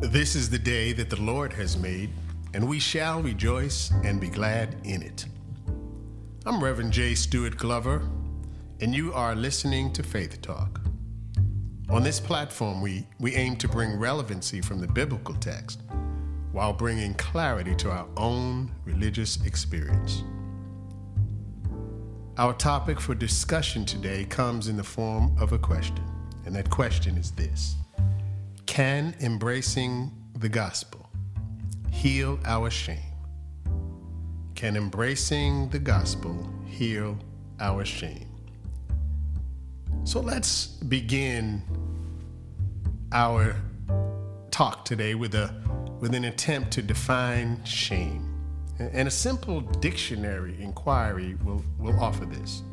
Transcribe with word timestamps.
This 0.00 0.34
is 0.34 0.50
the 0.50 0.58
day 0.58 0.92
that 0.92 1.08
the 1.08 1.20
Lord 1.20 1.52
has 1.52 1.78
made, 1.78 2.10
and 2.52 2.68
we 2.68 2.78
shall 2.78 3.22
rejoice 3.22 3.92
and 4.02 4.20
be 4.20 4.28
glad 4.28 4.76
in 4.84 5.02
it. 5.02 5.24
I'm 6.44 6.62
Reverend 6.62 6.92
J. 6.92 7.14
Stewart 7.14 7.56
Glover, 7.56 8.02
and 8.80 8.94
you 8.94 9.14
are 9.14 9.36
listening 9.36 9.92
to 9.92 10.02
Faith 10.02 10.42
Talk. 10.42 10.80
On 11.88 12.02
this 12.02 12.18
platform, 12.18 12.82
we, 12.82 13.06
we 13.20 13.34
aim 13.36 13.56
to 13.56 13.68
bring 13.68 13.96
relevancy 13.96 14.60
from 14.60 14.80
the 14.80 14.88
biblical 14.88 15.36
text 15.36 15.80
while 16.50 16.72
bringing 16.72 17.14
clarity 17.14 17.74
to 17.76 17.90
our 17.90 18.08
own 18.16 18.72
religious 18.84 19.42
experience. 19.46 20.24
Our 22.36 22.52
topic 22.52 23.00
for 23.00 23.14
discussion 23.14 23.84
today 23.84 24.24
comes 24.24 24.66
in 24.66 24.76
the 24.76 24.84
form 24.84 25.34
of 25.38 25.52
a 25.52 25.58
question, 25.58 26.04
and 26.44 26.54
that 26.56 26.68
question 26.68 27.16
is 27.16 27.30
this 27.30 27.76
Can 28.74 29.14
embracing 29.20 30.10
the 30.36 30.48
gospel 30.48 31.08
heal 31.92 32.40
our 32.44 32.70
shame? 32.70 32.98
Can 34.56 34.74
embracing 34.74 35.68
the 35.68 35.78
gospel 35.78 36.50
heal 36.66 37.16
our 37.60 37.84
shame? 37.84 38.26
So 40.02 40.18
let's 40.18 40.66
begin 40.66 41.62
our 43.12 43.54
talk 44.50 44.84
today 44.84 45.14
with 45.14 45.36
a 45.36 45.54
with 46.00 46.12
an 46.12 46.24
attempt 46.24 46.72
to 46.72 46.82
define 46.82 47.64
shame. 47.64 48.28
And 48.80 49.06
a 49.06 49.12
simple 49.12 49.60
dictionary 49.60 50.60
inquiry 50.60 51.36
will, 51.44 51.62
will 51.78 51.96
offer 52.00 52.24
this. 52.24 52.64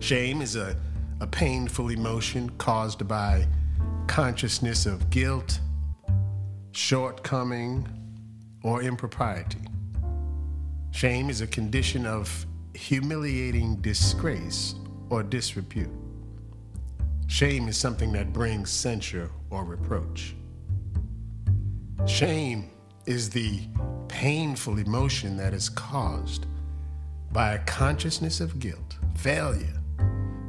Shame 0.00 0.42
is 0.42 0.56
a, 0.56 0.76
a 1.20 1.26
painful 1.26 1.88
emotion 1.88 2.50
caused 2.58 3.08
by 3.08 3.46
consciousness 4.06 4.86
of 4.86 5.10
guilt, 5.10 5.60
shortcoming, 6.72 7.88
or 8.62 8.82
impropriety. 8.82 9.60
Shame 10.90 11.30
is 11.30 11.40
a 11.40 11.46
condition 11.46 12.06
of 12.06 12.46
humiliating 12.74 13.76
disgrace 13.76 14.74
or 15.10 15.22
disrepute. 15.22 15.90
Shame 17.26 17.68
is 17.68 17.76
something 17.76 18.12
that 18.12 18.32
brings 18.32 18.70
censure 18.70 19.30
or 19.50 19.64
reproach. 19.64 20.34
Shame 22.06 22.70
is 23.06 23.30
the 23.30 23.60
painful 24.08 24.78
emotion 24.78 25.36
that 25.36 25.52
is 25.52 25.68
caused 25.68 26.46
by 27.32 27.54
a 27.54 27.58
consciousness 27.64 28.40
of 28.40 28.58
guilt, 28.58 28.96
failure, 29.16 29.80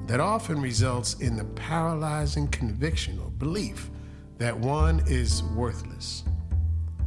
that 0.07 0.19
often 0.19 0.61
results 0.61 1.15
in 1.15 1.35
the 1.35 1.43
paralyzing 1.43 2.47
conviction 2.49 3.19
or 3.19 3.29
belief 3.31 3.89
that 4.37 4.57
one 4.57 5.01
is 5.07 5.41
worthless, 5.43 6.23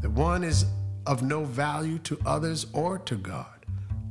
that 0.00 0.10
one 0.10 0.42
is 0.42 0.66
of 1.06 1.22
no 1.22 1.44
value 1.44 1.98
to 2.00 2.18
others 2.26 2.66
or 2.72 2.98
to 2.98 3.16
God, 3.16 3.66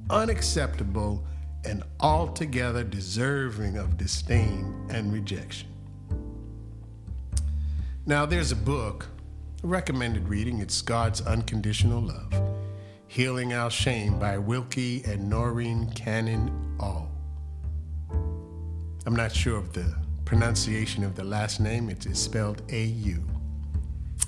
unacceptable 0.10 1.24
and 1.66 1.84
altogether 2.00 2.84
deserving 2.84 3.78
of 3.78 3.98
disdain 3.98 4.88
and 4.90 5.12
rejection. 5.12 5.68
Now, 8.06 8.26
there's 8.26 8.54
a 8.54 8.56
book, 8.56 9.08
a 9.64 9.68
recommended 9.68 10.30
reading. 10.30 10.60
It's 10.60 10.82
God's 10.82 11.20
Unconditional 11.22 12.02
Love 12.02 12.42
Healing 13.08 13.54
Our 13.54 13.70
Shame 13.70 14.18
by 14.18 14.38
Wilkie 14.38 15.04
and 15.04 15.30
Noreen 15.30 15.90
Cannon 15.92 16.78
Au. 16.80 17.07
I'm 19.08 19.16
not 19.16 19.34
sure 19.34 19.56
of 19.56 19.72
the 19.72 19.96
pronunciation 20.26 21.02
of 21.06 21.16
the 21.16 21.24
last 21.24 21.62
name, 21.62 21.90
it 21.90 22.06
is 22.06 22.20
spelled 22.20 22.62
A 22.74 22.84
U. 22.84 23.24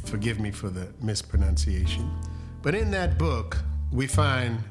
Forgive 0.05 0.39
me 0.39 0.51
for 0.51 0.69
the 0.69 0.87
mispronunciation. 1.01 2.09
But 2.61 2.75
in 2.75 2.89
that 2.91 3.17
book, 3.17 3.57
we 3.91 4.07
find 4.07 4.63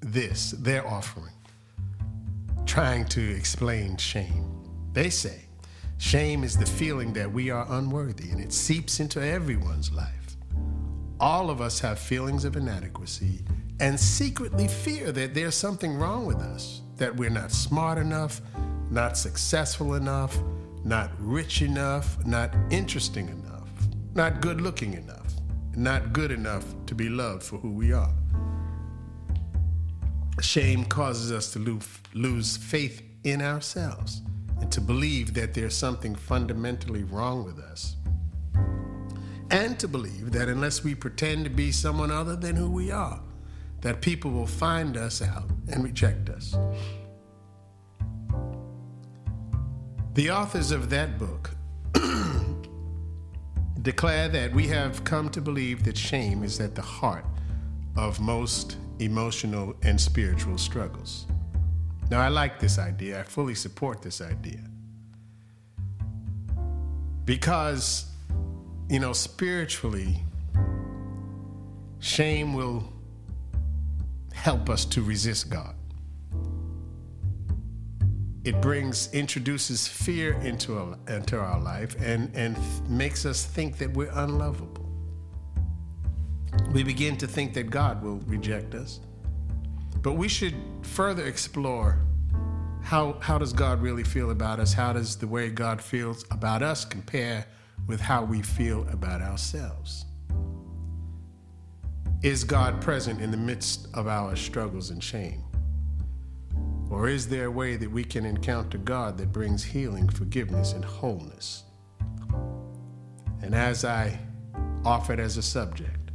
this, 0.00 0.52
their 0.52 0.86
offering 0.88 1.34
trying 2.64 3.04
to 3.08 3.36
explain 3.36 3.98
shame. 3.98 4.46
They 4.94 5.10
say 5.10 5.42
shame 5.98 6.42
is 6.42 6.56
the 6.56 6.64
feeling 6.64 7.12
that 7.12 7.30
we 7.30 7.50
are 7.50 7.66
unworthy, 7.68 8.30
and 8.30 8.40
it 8.40 8.54
seeps 8.54 8.98
into 8.98 9.22
everyone's 9.22 9.92
life. 9.92 10.38
All 11.20 11.50
of 11.50 11.60
us 11.60 11.80
have 11.80 11.98
feelings 11.98 12.46
of 12.46 12.56
inadequacy 12.56 13.44
and 13.78 14.00
secretly 14.00 14.68
fear 14.68 15.12
that 15.12 15.34
there's 15.34 15.54
something 15.54 15.98
wrong 15.98 16.24
with 16.24 16.38
us, 16.38 16.80
that 16.96 17.14
we're 17.14 17.28
not 17.28 17.52
smart 17.52 17.98
enough, 17.98 18.40
not 18.90 19.16
successful 19.16 19.94
enough, 19.94 20.38
not 20.84 21.10
rich 21.18 21.62
enough, 21.62 22.24
not 22.26 22.54
interesting 22.70 23.28
enough, 23.28 23.68
not 24.14 24.40
good 24.40 24.60
looking 24.60 24.94
enough, 24.94 25.34
not 25.76 26.12
good 26.12 26.30
enough 26.30 26.64
to 26.86 26.94
be 26.94 27.08
loved 27.08 27.42
for 27.42 27.56
who 27.58 27.70
we 27.70 27.92
are. 27.92 28.12
Shame 30.40 30.84
causes 30.84 31.32
us 31.32 31.52
to 31.52 31.80
lose, 32.14 32.56
faith 32.56 33.02
in 33.24 33.42
ourselves 33.42 34.22
and 34.60 34.70
to 34.72 34.80
believe 34.80 35.34
that 35.34 35.54
there's 35.54 35.76
something 35.76 36.14
fundamentally 36.14 37.04
wrong 37.04 37.44
with 37.44 37.58
us. 37.58 37.96
And 39.50 39.78
to 39.78 39.88
believe 39.88 40.32
that 40.32 40.48
unless 40.48 40.84
we 40.84 40.94
pretend 40.94 41.44
to 41.44 41.50
be 41.50 41.72
someone 41.72 42.10
other 42.10 42.36
than 42.36 42.54
who 42.54 42.70
we 42.70 42.90
are, 42.90 43.20
that 43.80 44.00
people 44.00 44.30
will 44.30 44.46
find 44.46 44.96
us 44.96 45.22
out 45.22 45.48
and 45.68 45.82
reject 45.84 46.28
us. 46.28 46.56
The 50.18 50.32
authors 50.32 50.72
of 50.72 50.90
that 50.90 51.16
book 51.16 51.52
declare 53.82 54.28
that 54.28 54.52
we 54.52 54.66
have 54.66 55.04
come 55.04 55.28
to 55.28 55.40
believe 55.40 55.84
that 55.84 55.96
shame 55.96 56.42
is 56.42 56.58
at 56.58 56.74
the 56.74 56.82
heart 56.82 57.24
of 57.96 58.18
most 58.18 58.78
emotional, 58.98 59.76
and 59.82 60.00
spiritual 60.00 60.58
struggles. 60.58 61.26
Now, 62.10 62.20
I 62.20 62.30
like 62.30 62.58
this 62.58 62.80
idea. 62.80 63.20
I 63.20 63.22
fully 63.22 63.54
support 63.54 64.02
this 64.02 64.20
idea. 64.20 64.60
Because, 67.24 68.10
you 68.88 68.98
know, 68.98 69.12
spiritually, 69.12 70.24
shame 72.00 72.54
will 72.54 72.92
help 74.32 74.68
us 74.68 74.84
to 74.86 75.00
resist 75.00 75.48
God. 75.48 75.76
It 78.48 78.60
brings, 78.62 79.12
introduces 79.12 79.86
fear 79.86 80.32
into 80.40 80.78
our, 80.78 80.98
into 81.08 81.38
our 81.38 81.60
life 81.60 81.94
and, 82.00 82.34
and 82.34 82.56
makes 82.88 83.26
us 83.26 83.44
think 83.44 83.78
that 83.78 83.92
we're 83.92 84.10
unlovable 84.14 84.88
we 86.72 86.82
begin 86.82 87.16
to 87.16 87.26
think 87.26 87.54
that 87.54 87.70
God 87.70 88.02
will 88.02 88.18
reject 88.26 88.74
us. 88.74 89.00
But 90.02 90.14
we 90.14 90.28
should 90.28 90.54
further 90.82 91.26
explore 91.26 92.00
how, 92.82 93.18
how 93.20 93.38
does 93.38 93.52
God 93.52 93.82
really 93.82 94.04
feel 94.04 94.30
about 94.30 94.60
us? 94.60 94.72
How 94.72 94.92
does 94.92 95.16
the 95.16 95.26
way 95.26 95.50
God 95.50 95.82
feels 95.82 96.24
about 96.30 96.62
us 96.62 96.84
compare 96.84 97.46
with 97.86 98.00
how 98.00 98.24
we 98.24 98.42
feel 98.42 98.86
about 98.88 99.20
ourselves? 99.20 100.04
Is 102.22 102.44
God 102.44 102.80
present 102.80 103.20
in 103.20 103.30
the 103.30 103.36
midst 103.36 103.88
of 103.94 104.08
our 104.08 104.36
struggles 104.36 104.90
and 104.90 105.02
shame? 105.02 105.47
Or 106.90 107.08
is 107.08 107.28
there 107.28 107.46
a 107.46 107.50
way 107.50 107.76
that 107.76 107.90
we 107.90 108.02
can 108.02 108.24
encounter 108.24 108.78
God 108.78 109.18
that 109.18 109.30
brings 109.32 109.62
healing, 109.62 110.08
forgiveness, 110.08 110.72
and 110.72 110.84
wholeness? 110.84 111.64
And 113.42 113.54
as 113.54 113.84
I 113.84 114.18
offer 114.84 115.12
it 115.12 115.20
as 115.20 115.36
a 115.36 115.42
subject, 115.42 116.10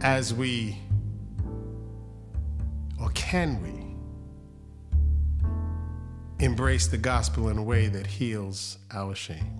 as 0.00 0.32
we, 0.32 0.78
or 3.00 3.10
can 3.14 3.60
we, 3.60 3.84
embrace 6.44 6.86
the 6.86 6.96
gospel 6.96 7.48
in 7.48 7.58
a 7.58 7.62
way 7.62 7.88
that 7.88 8.06
heals 8.06 8.78
our 8.92 9.14
shame? 9.14 9.58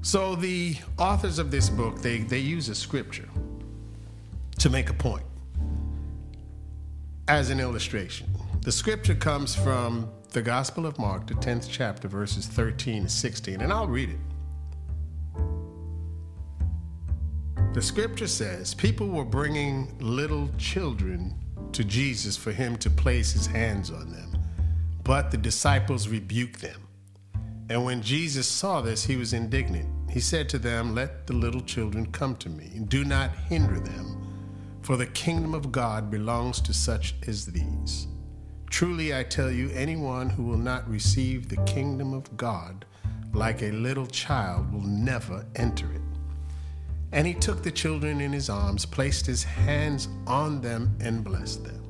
So 0.00 0.34
the 0.34 0.76
authors 0.98 1.38
of 1.38 1.50
this 1.50 1.68
book, 1.68 2.00
they, 2.00 2.18
they 2.18 2.38
use 2.38 2.68
a 2.70 2.74
scripture 2.74 3.28
to 4.62 4.70
make 4.70 4.88
a 4.90 4.94
point 4.94 5.24
as 7.26 7.50
an 7.50 7.58
illustration. 7.58 8.28
The 8.60 8.70
scripture 8.70 9.16
comes 9.16 9.56
from 9.56 10.08
the 10.30 10.40
Gospel 10.40 10.86
of 10.86 10.96
Mark, 11.00 11.26
the 11.26 11.34
10th 11.34 11.66
chapter, 11.68 12.06
verses 12.06 12.46
13 12.46 13.02
to 13.02 13.08
16, 13.08 13.60
and 13.60 13.72
I'll 13.72 13.88
read 13.88 14.10
it. 14.10 14.20
The 17.74 17.82
scripture 17.82 18.28
says 18.28 18.72
people 18.72 19.08
were 19.08 19.24
bringing 19.24 19.98
little 19.98 20.48
children 20.58 21.34
to 21.72 21.82
Jesus 21.82 22.36
for 22.36 22.52
him 22.52 22.76
to 22.76 22.88
place 22.88 23.32
his 23.32 23.48
hands 23.48 23.90
on 23.90 24.12
them, 24.12 24.30
but 25.02 25.32
the 25.32 25.38
disciples 25.38 26.06
rebuked 26.06 26.60
them. 26.60 26.86
And 27.68 27.84
when 27.84 28.00
Jesus 28.00 28.46
saw 28.46 28.80
this, 28.80 29.02
he 29.02 29.16
was 29.16 29.32
indignant. 29.32 29.88
He 30.08 30.20
said 30.20 30.48
to 30.50 30.58
them, 30.60 30.94
Let 30.94 31.26
the 31.26 31.32
little 31.32 31.62
children 31.62 32.06
come 32.12 32.36
to 32.36 32.48
me, 32.48 32.70
and 32.76 32.88
do 32.88 33.02
not 33.02 33.34
hinder 33.48 33.80
them, 33.80 34.21
for 34.82 34.96
the 34.96 35.06
kingdom 35.06 35.54
of 35.54 35.70
God 35.72 36.10
belongs 36.10 36.60
to 36.62 36.74
such 36.74 37.14
as 37.26 37.46
these. 37.46 38.08
Truly, 38.68 39.14
I 39.14 39.22
tell 39.22 39.50
you, 39.50 39.70
anyone 39.70 40.28
who 40.28 40.42
will 40.42 40.58
not 40.58 40.88
receive 40.88 41.48
the 41.48 41.58
kingdom 41.58 42.12
of 42.12 42.36
God 42.36 42.84
like 43.32 43.62
a 43.62 43.70
little 43.70 44.06
child 44.06 44.72
will 44.72 44.80
never 44.80 45.46
enter 45.56 45.90
it. 45.92 46.00
And 47.12 47.26
he 47.26 47.34
took 47.34 47.62
the 47.62 47.70
children 47.70 48.20
in 48.20 48.32
his 48.32 48.48
arms, 48.48 48.84
placed 48.84 49.26
his 49.26 49.44
hands 49.44 50.08
on 50.26 50.60
them, 50.60 50.96
and 51.00 51.22
blessed 51.22 51.64
them. 51.64 51.82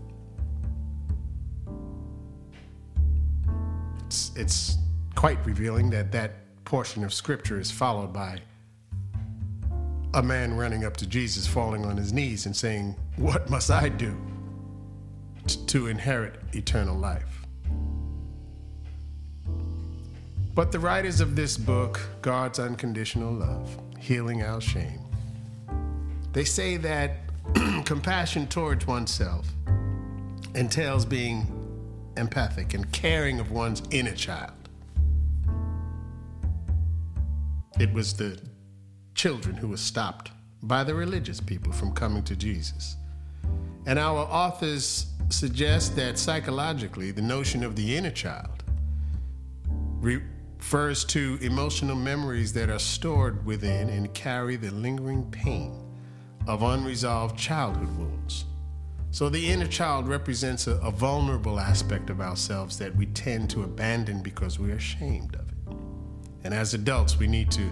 It's, 4.05 4.33
it's 4.37 4.79
quite 5.15 5.45
revealing 5.47 5.89
that 5.91 6.13
that 6.13 6.65
portion 6.65 7.05
of 7.05 7.15
scripture 7.15 7.61
is 7.61 7.71
followed 7.71 8.13
by 8.13 8.41
a 10.15 10.23
man 10.23 10.57
running 10.57 10.85
up 10.85 10.97
to 10.99 11.07
Jesus, 11.07 11.47
falling 11.47 11.85
on 11.85 11.97
his 11.97 12.13
knees, 12.13 12.47
and 12.47 12.55
saying, 12.55 12.97
What 13.17 13.49
must 13.49 13.71
I 13.71 13.89
do 13.89 14.17
to 15.67 15.87
inherit 15.87 16.41
eternal 16.53 16.97
life? 16.97 17.47
But 20.55 20.71
the 20.71 20.79
writers 20.79 21.21
of 21.21 21.35
this 21.35 21.57
book, 21.57 22.01
God's 22.21 22.59
Unconditional 22.59 23.33
Love, 23.33 23.75
Healing 23.99 24.43
Our 24.43 24.61
Shame, 24.61 25.01
they 26.33 26.45
say 26.45 26.77
that 26.79 27.17
compassion 27.85 28.47
towards 28.47 28.87
oneself 28.87 29.47
entails 30.55 31.07
being 31.07 31.47
empathic 32.19 32.75
and 32.75 32.91
caring 32.93 33.41
of 33.41 33.51
one's 33.51 33.83
inner 33.91 34.15
child. 34.15 34.53
It 37.81 37.93
was 37.95 38.13
the 38.15 38.39
children 39.15 39.57
who 39.57 39.69
were 39.69 39.77
stopped 39.77 40.31
by 40.63 40.85
the 40.85 40.95
religious 40.95 41.41
people 41.41 41.73
from 41.73 41.93
coming 41.93 42.23
to 42.25 42.37
Jesus. 42.37 42.97
And 43.87 43.99
our 43.99 44.21
authors 44.21 45.07
suggest 45.29 45.97
that 45.97 46.19
psychologically, 46.19 47.11
the 47.11 47.23
notion 47.23 47.65
of 47.65 47.75
the 47.75 47.97
inner 47.97 48.11
child 48.11 48.63
refers 50.01 51.05
to 51.05 51.39
emotional 51.41 51.97
memories 51.97 52.53
that 52.53 52.71
are 52.71 52.79
stored 52.79 53.45
within 53.45 53.89
and 53.89 54.13
carry 54.15 54.57
the 54.57 54.71
lingering 54.71 55.29
pain 55.31 55.79
of 56.47 56.63
unresolved 56.63 57.39
childhood 57.39 57.97
wounds. 57.97 58.45
So 59.11 59.29
the 59.29 59.51
inner 59.51 59.67
child 59.67 60.09
represents 60.09 60.67
a, 60.67 60.77
a, 60.77 60.91
vulnerable 60.91 61.61
aspect 61.61 62.09
of 62.09 62.21
ourselves 62.21 62.79
that 62.79 62.97
we 62.97 63.07
tend 63.07 63.51
to 63.51 63.63
abandon 63.63 64.23
because 64.23 64.59
we 64.59 64.73
are 64.73 64.77
ashamed 64.77 65.35
of 65.35 65.49
it. 65.49 65.77
And 66.45 66.55
as 66.55 66.73
adults, 66.73 67.19
we 67.19 67.27
need 67.27 67.51
to 67.51 67.71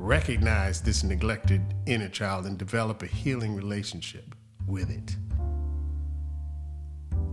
recognize 0.00 0.80
this 0.80 1.04
neglected 1.04 1.60
inner 1.84 2.08
child 2.08 2.46
and 2.46 2.56
develop 2.56 3.02
a 3.02 3.06
healing 3.06 3.54
relationship 3.54 4.34
with 4.66 4.90
it. 4.90 5.14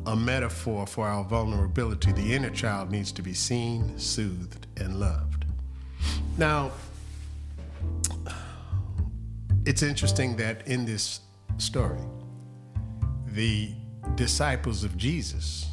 A 0.05 0.15
metaphor 0.15 0.85
for 0.85 1.07
our 1.07 1.23
vulnerability, 1.23 2.11
the 2.11 2.33
inner 2.33 2.49
child 2.49 2.91
needs 2.91 3.13
to 3.13 3.21
be 3.21 3.33
seen, 3.33 3.97
soothed, 3.97 4.67
and 4.77 4.99
loved. 4.99 5.45
Now, 6.37 6.71
it's 9.65 9.81
interesting 9.81 10.35
that 10.37 10.67
in 10.67 10.85
this 10.85 11.21
story, 11.57 12.01
the 13.27 13.71
disciples 14.15 14.83
of 14.83 14.97
Jesus 14.97 15.67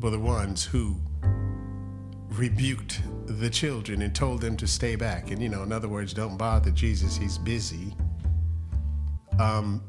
were 0.00 0.10
the 0.10 0.18
ones 0.18 0.64
who 0.64 0.96
rebuked 2.30 3.00
the 3.28 3.50
children 3.50 4.02
and 4.02 4.14
told 4.14 4.40
them 4.40 4.56
to 4.56 4.66
stay 4.66 4.96
back. 4.96 5.30
And, 5.30 5.42
you 5.42 5.48
know, 5.48 5.62
in 5.62 5.72
other 5.72 5.88
words, 5.88 6.12
don't 6.12 6.36
bother 6.36 6.70
Jesus, 6.70 7.16
he's 7.16 7.38
busy. 7.38 7.94
Um, 9.38 9.82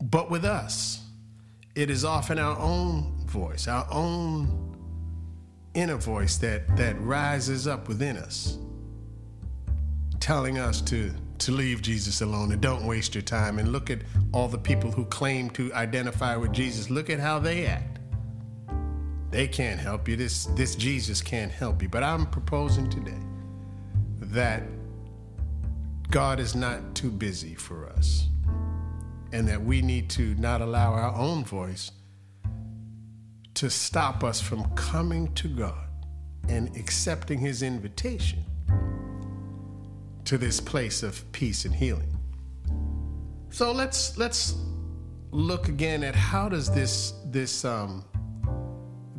but 0.00 0.30
with 0.30 0.44
us, 0.44 1.04
it 1.74 1.90
is 1.90 2.04
often 2.04 2.38
our 2.38 2.58
own 2.58 3.24
voice, 3.26 3.68
our 3.68 3.86
own 3.90 4.76
inner 5.74 5.96
voice 5.96 6.36
that, 6.38 6.76
that 6.76 7.00
rises 7.00 7.66
up 7.66 7.88
within 7.88 8.16
us, 8.16 8.58
telling 10.20 10.58
us 10.58 10.80
to, 10.82 11.12
to 11.38 11.52
leave 11.52 11.80
Jesus 11.82 12.20
alone 12.20 12.52
and 12.52 12.60
don't 12.60 12.86
waste 12.86 13.14
your 13.14 13.22
time. 13.22 13.58
And 13.58 13.72
look 13.72 13.90
at 13.90 14.00
all 14.32 14.48
the 14.48 14.58
people 14.58 14.90
who 14.90 15.04
claim 15.06 15.50
to 15.50 15.72
identify 15.74 16.36
with 16.36 16.52
Jesus. 16.52 16.90
Look 16.90 17.08
at 17.08 17.20
how 17.20 17.38
they 17.38 17.66
act. 17.66 17.91
They 19.32 19.48
can't 19.48 19.80
help 19.80 20.08
you. 20.08 20.16
This, 20.16 20.44
this 20.54 20.76
Jesus 20.76 21.22
can't 21.22 21.50
help 21.50 21.80
you. 21.80 21.88
But 21.88 22.02
I'm 22.02 22.26
proposing 22.26 22.90
today 22.90 23.18
that 24.20 24.62
God 26.10 26.38
is 26.38 26.54
not 26.54 26.94
too 26.94 27.10
busy 27.10 27.54
for 27.54 27.88
us 27.88 28.28
and 29.32 29.48
that 29.48 29.64
we 29.64 29.80
need 29.80 30.10
to 30.10 30.34
not 30.34 30.60
allow 30.60 30.92
our 30.92 31.14
own 31.14 31.44
voice 31.44 31.92
to 33.54 33.70
stop 33.70 34.22
us 34.22 34.38
from 34.38 34.64
coming 34.74 35.32
to 35.34 35.48
God 35.48 35.88
and 36.50 36.76
accepting 36.76 37.38
His 37.38 37.62
invitation 37.62 38.44
to 40.26 40.36
this 40.36 40.60
place 40.60 41.02
of 41.02 41.30
peace 41.32 41.64
and 41.64 41.74
healing. 41.74 42.18
So 43.48 43.72
let's 43.72 44.18
let's 44.18 44.56
look 45.30 45.68
again 45.68 46.04
at 46.04 46.14
how 46.14 46.50
does 46.50 46.70
this 46.70 47.14
this 47.24 47.64
um, 47.64 48.04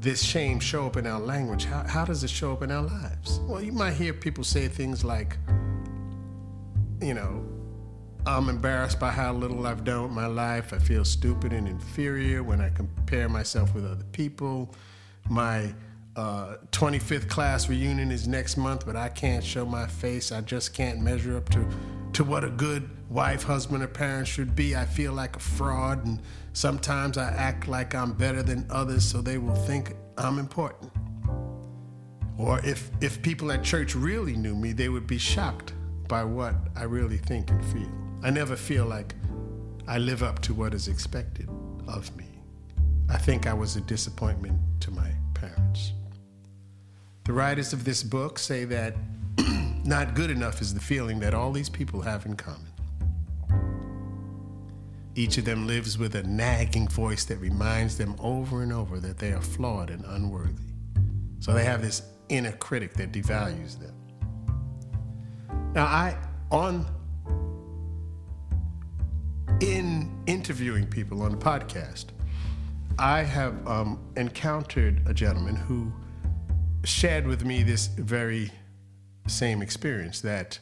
this 0.04 0.22
shame 0.22 0.60
show 0.60 0.86
up 0.86 0.98
in 0.98 1.08
our 1.08 1.20
language? 1.20 1.66
How, 1.66 1.84
how 1.88 2.06
does 2.06 2.24
it 2.24 2.30
show 2.30 2.52
up 2.52 2.62
in 2.62 2.72
our 2.72 2.84
lives? 2.84 3.40
Well, 3.48 3.62
you 3.62 3.72
might 3.72 3.94
hear 3.94 4.14
people 4.14 4.44
say 4.44 4.68
things 4.68 5.04
like, 5.04 5.38
you 7.02 7.14
know, 7.14 7.46
I'm 8.26 8.50
embarrassed 8.50 9.00
by 9.00 9.12
how 9.12 9.34
little 9.34 9.66
I've 9.66 9.84
done 9.84 10.04
with 10.04 10.12
my 10.12 10.28
life. 10.28 10.74
I 10.74 10.78
feel 10.78 11.06
stupid 11.06 11.54
and 11.54 11.68
inferior 11.68 12.44
when 12.44 12.62
I 12.62 12.70
compare 12.70 13.28
myself 13.30 13.74
with 13.74 13.86
other 13.86 14.04
people. 14.12 14.74
My 15.30 15.74
uh, 16.16 16.58
25th 16.72 17.30
class 17.30 17.70
reunion 17.70 18.12
is 18.12 18.28
next 18.28 18.58
month, 18.58 18.86
but 18.86 18.96
I 18.96 19.10
can't 19.10 19.44
show 19.44 19.66
my 19.66 19.88
face. 19.88 20.32
I 20.32 20.42
just 20.42 20.74
can't 20.74 21.00
measure 21.00 21.38
up 21.38 21.50
to, 21.50 21.66
to 22.14 22.24
what 22.24 22.44
a 22.44 22.50
good 22.50 22.90
wife, 23.10 23.44
husband, 23.44 23.84
or 23.84 23.88
parent 23.88 24.28
should 24.28 24.56
be. 24.56 24.76
I 24.76 24.86
feel 24.86 25.14
like 25.14 25.36
a 25.36 25.40
fraud, 25.40 26.06
and 26.06 26.22
sometimes 26.54 27.18
I 27.18 27.32
act 27.32 27.68
like 27.68 27.96
I'm 27.96 28.14
better 28.14 28.44
than 28.44 28.66
others 28.70 29.04
so 29.04 29.22
they 29.22 29.38
will 29.38 29.56
think 29.56 29.96
I'm 30.18 30.40
important. 30.40 30.92
Or 32.38 32.60
if, 32.66 32.90
if 33.02 33.22
people 33.22 33.52
at 33.52 33.64
church 33.64 33.96
really 33.96 34.36
knew 34.36 34.56
me, 34.56 34.74
they 34.74 34.90
would 34.90 35.08
be 35.08 35.18
shocked 35.18 35.74
by 36.08 36.24
what 36.24 36.56
I 36.76 36.84
really 36.84 37.18
think 37.18 37.52
and 37.52 37.64
feel. 37.66 37.92
I 38.24 38.30
never 38.30 38.56
feel 38.56 38.86
like 38.86 39.16
I 39.88 39.98
live 39.98 40.24
up 40.24 40.40
to 40.44 40.54
what 40.54 40.74
is 40.74 40.88
expected 40.88 41.50
of 41.88 42.16
me. 42.16 42.26
I 43.10 43.18
think 43.18 43.48
I 43.48 43.54
was 43.54 43.76
a 43.76 43.82
disappointment 43.82 44.60
to 44.82 44.92
my 44.92 45.12
parents. 45.34 45.94
The 47.26 47.34
writers 47.34 47.74
of 47.74 47.84
this 47.84 48.04
book 48.04 48.40
say 48.40 48.66
that 48.66 48.96
not 49.86 50.16
good 50.16 50.30
enough 50.30 50.62
is 50.62 50.74
the 50.74 50.80
feeling 50.80 51.20
that 51.20 51.34
all 51.34 51.52
these 51.52 51.70
people 51.70 52.02
have 52.02 52.26
in 52.26 52.36
common. 52.36 52.68
Each 55.16 55.38
of 55.38 55.46
them 55.46 55.68
lives 55.68 55.98
with 55.98 56.16
a 56.16 56.24
nagging 56.24 56.88
voice 56.88 57.26
that 57.26 57.38
reminds 57.38 57.98
them 57.98 58.16
over 58.20 58.64
and 58.64 58.74
over 58.74 59.00
that 59.00 59.20
they 59.20 59.32
are 59.32 59.42
flawed 59.42 59.90
and 59.90 60.04
unworthy. 60.06 60.74
So 61.40 61.54
they 61.54 61.66
have 61.66 61.82
this 61.82 62.02
inner 62.30 62.54
critic 62.54 62.94
that 62.94 63.12
devalues 63.12 63.78
them. 63.80 63.94
Now, 65.74 65.86
I, 65.86 66.18
on, 66.50 66.86
in 69.60 70.24
interviewing 70.26 70.88
people 70.88 71.22
on 71.22 71.32
the 71.32 71.38
podcast, 71.38 72.06
I 72.98 73.24
have 73.24 73.68
um, 73.68 74.00
encountered 74.16 75.02
a 75.08 75.14
gentleman 75.14 75.56
who 75.56 75.92
shared 76.86 77.28
with 77.28 77.44
me 77.44 77.64
this 77.64 77.88
very 77.88 78.52
same 79.28 79.62
experience 79.62 80.22
that, 80.22 80.60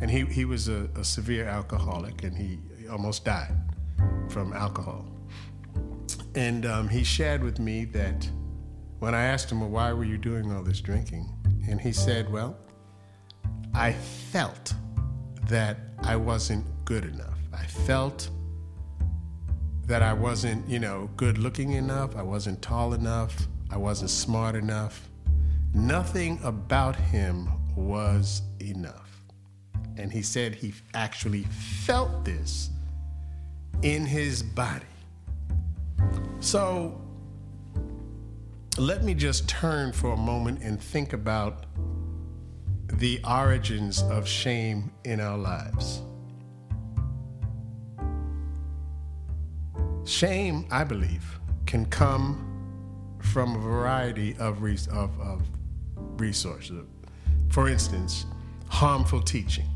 and 0.00 0.10
he, 0.10 0.24
he 0.26 0.44
was 0.44 0.68
a, 0.68 0.88
a 0.96 1.04
severe 1.04 1.46
alcoholic 1.46 2.22
and 2.22 2.36
he 2.36 2.58
almost 2.90 3.24
died 3.24 3.56
from 4.28 4.52
alcohol. 4.52 5.06
And 6.34 6.66
um, 6.66 6.88
he 6.88 7.04
shared 7.04 7.42
with 7.44 7.58
me 7.58 7.84
that 7.86 8.28
when 8.98 9.14
I 9.14 9.24
asked 9.24 9.50
him, 9.50 9.60
well, 9.60 9.70
why 9.70 9.92
were 9.92 10.04
you 10.04 10.16
doing 10.18 10.52
all 10.52 10.62
this 10.62 10.80
drinking? 10.80 11.28
And 11.68 11.80
he 11.80 11.92
said, 11.92 12.30
well, 12.30 12.56
I 13.74 13.92
felt 13.92 14.74
that 15.48 15.78
I 16.00 16.16
wasn't 16.16 16.66
good 16.84 17.04
enough. 17.04 17.38
I 17.52 17.64
felt 17.66 18.30
that 19.86 20.02
I 20.02 20.12
wasn't, 20.12 20.68
you 20.68 20.78
know, 20.78 21.10
good 21.16 21.38
looking 21.38 21.72
enough. 21.72 22.16
I 22.16 22.22
wasn't 22.22 22.62
tall 22.62 22.94
enough. 22.94 23.48
I 23.70 23.76
wasn't 23.76 24.10
smart 24.10 24.54
enough. 24.54 25.08
Nothing 25.74 26.38
about 26.42 26.96
him 26.96 27.48
was 27.76 28.42
enough. 28.60 29.24
And 29.96 30.12
he 30.12 30.22
said 30.22 30.54
he 30.54 30.72
actually 30.94 31.44
felt 31.84 32.24
this 32.24 32.70
in 33.82 34.06
his 34.06 34.42
body. 34.42 34.86
So 36.40 37.00
let 38.78 39.04
me 39.04 39.14
just 39.14 39.48
turn 39.48 39.92
for 39.92 40.12
a 40.12 40.16
moment 40.16 40.62
and 40.62 40.80
think 40.80 41.12
about 41.12 41.66
the 42.88 43.20
origins 43.28 44.02
of 44.02 44.26
shame 44.26 44.92
in 45.04 45.20
our 45.20 45.38
lives. 45.38 46.02
Shame, 50.04 50.66
I 50.70 50.84
believe, 50.84 51.40
can 51.66 51.86
come 51.86 52.48
from 53.20 53.54
a 53.56 53.58
variety 53.58 54.36
of, 54.38 54.62
res- 54.62 54.88
of, 54.88 55.18
of 55.20 55.42
resources. 56.18 56.84
For 57.52 57.68
instance, 57.68 58.24
harmful 58.68 59.20
teaching. 59.20 59.66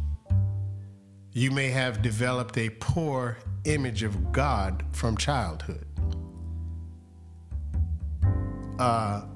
You 1.33 1.51
may 1.51 1.69
have 1.69 2.01
developed 2.01 2.57
a 2.57 2.71
poor 2.71 3.37
image 3.67 4.03
of 4.03 4.33
God 4.33 4.83
from 4.93 5.15
childhood. 5.19 5.85
Uh, 8.79 9.27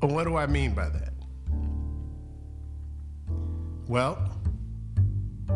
what 0.00 0.24
do 0.24 0.36
I 0.36 0.46
mean 0.46 0.72
by 0.72 0.88
that? 0.88 1.12
Well, 3.86 4.40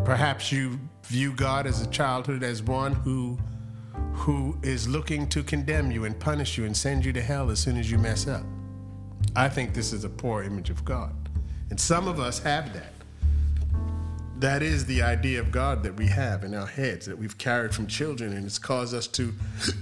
perhaps 0.04 0.52
you 0.52 0.78
view 1.04 1.32
God 1.32 1.66
as 1.66 1.80
a 1.80 1.86
childhood 1.86 2.42
as 2.42 2.62
one 2.62 2.92
who 2.92 3.38
who 4.12 4.58
is 4.62 4.86
looking 4.86 5.26
to 5.28 5.42
condemn 5.42 5.90
you 5.90 6.04
and 6.04 6.18
punish 6.20 6.58
you 6.58 6.66
and 6.66 6.76
send 6.76 7.06
you 7.06 7.12
to 7.14 7.22
hell 7.22 7.50
as 7.50 7.58
soon 7.58 7.78
as 7.78 7.90
you 7.90 7.96
mess 7.96 8.26
up. 8.26 8.44
I 9.34 9.48
think 9.48 9.72
this 9.72 9.94
is 9.94 10.04
a 10.04 10.08
poor 10.08 10.42
image 10.42 10.68
of 10.68 10.84
God. 10.84 11.27
And 11.70 11.78
some 11.78 12.08
of 12.08 12.18
us 12.18 12.38
have 12.40 12.72
that. 12.72 12.92
That 14.38 14.62
is 14.62 14.86
the 14.86 15.02
idea 15.02 15.40
of 15.40 15.50
God 15.50 15.82
that 15.82 15.96
we 15.96 16.06
have 16.06 16.44
in 16.44 16.54
our 16.54 16.66
heads 16.66 17.06
that 17.06 17.18
we've 17.18 17.36
carried 17.38 17.74
from 17.74 17.88
children, 17.88 18.32
and 18.32 18.46
it's 18.46 18.58
caused 18.58 18.94
us 18.94 19.08
to 19.08 19.34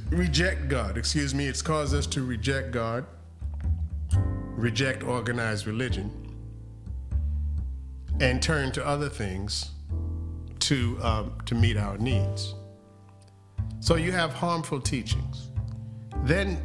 reject 0.08 0.68
God. 0.68 0.96
Excuse 0.96 1.34
me, 1.34 1.46
it's 1.46 1.60
caused 1.60 1.94
us 1.94 2.06
to 2.08 2.22
reject 2.22 2.70
God, 2.70 3.04
reject 4.56 5.02
organized 5.02 5.66
religion, 5.66 6.10
and 8.18 8.42
turn 8.42 8.72
to 8.72 8.86
other 8.86 9.10
things 9.10 9.72
to, 10.60 10.98
um, 11.02 11.34
to 11.44 11.54
meet 11.54 11.76
our 11.76 11.98
needs. 11.98 12.54
So 13.80 13.96
you 13.96 14.10
have 14.12 14.32
harmful 14.32 14.80
teachings. 14.80 15.50
Then 16.24 16.56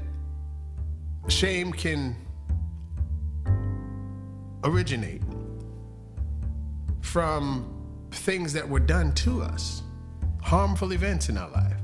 shame 1.27 1.73
can 1.73 2.15
originate 4.63 5.21
from 7.01 7.67
things 8.11 8.53
that 8.53 8.67
were 8.67 8.79
done 8.79 9.13
to 9.13 9.41
us, 9.41 9.83
harmful 10.41 10.93
events 10.93 11.29
in 11.29 11.37
our 11.37 11.49
life, 11.49 11.77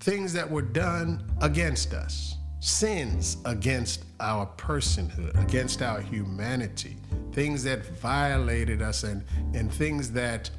things 0.00 0.32
that 0.32 0.50
were 0.50 0.62
done 0.62 1.30
against 1.42 1.92
us, 1.92 2.36
sins 2.60 3.36
against 3.44 4.04
our 4.20 4.46
personhood, 4.56 5.40
against 5.42 5.82
our 5.82 6.00
humanity, 6.00 6.96
things 7.32 7.62
that 7.64 7.84
violated 7.98 8.82
us, 8.82 9.04
and, 9.04 9.24
and 9.54 9.72
things 9.72 10.10
that 10.12 10.50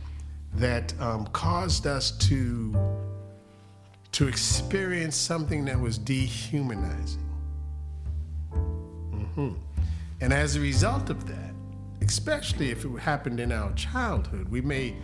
that 0.55 0.99
um, 0.99 1.27
caused 1.27 1.85
us 1.85 2.11
to 2.17 2.75
to 4.11 4.27
experience 4.27 5.15
something 5.15 5.63
that 5.65 5.79
was 5.79 5.97
dehumanizing. 5.97 7.23
Mm-hmm. 8.51 9.53
And 10.21 10.33
as 10.33 10.55
a 10.55 10.59
result 10.59 11.09
of 11.09 11.27
that, 11.27 11.53
especially 12.01 12.71
if 12.71 12.85
it 12.85 12.99
happened 12.99 13.39
in 13.39 13.51
our 13.51 13.71
childhood, 13.73 14.49
we 14.49 14.61
may 14.61 14.95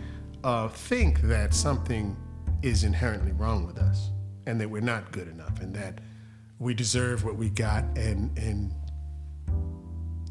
uh, 0.44 0.68
think 0.68 1.20
that 1.22 1.54
something 1.54 2.16
is 2.62 2.84
inherently 2.84 3.32
wrong 3.32 3.66
with 3.66 3.78
us 3.78 4.10
and 4.46 4.60
that 4.60 4.68
we're 4.68 4.80
not 4.80 5.12
good 5.12 5.28
enough 5.28 5.60
and 5.60 5.74
that 5.74 6.00
we 6.58 6.74
deserve 6.74 7.24
what 7.24 7.36
we 7.36 7.50
got 7.50 7.84
and, 7.96 8.36
and 8.38 8.72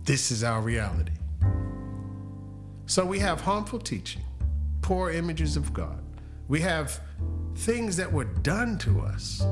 this 0.04 0.32
is 0.32 0.44
our 0.44 0.62
reality. 0.62 1.12
So 2.88 3.06
we 3.06 3.20
have 3.20 3.42
harmful 3.42 3.80
teaching, 3.80 4.22
poor 4.82 5.12
images 5.12 5.58
of 5.58 5.74
God. 5.74 6.04
We 6.48 6.62
have 6.62 7.00
things 7.56 7.98
that 7.98 8.12
were 8.12 8.26
done 8.26 8.78
to 8.80 9.02
us, 9.02 9.44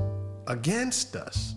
against 0.47 1.15
us, 1.15 1.55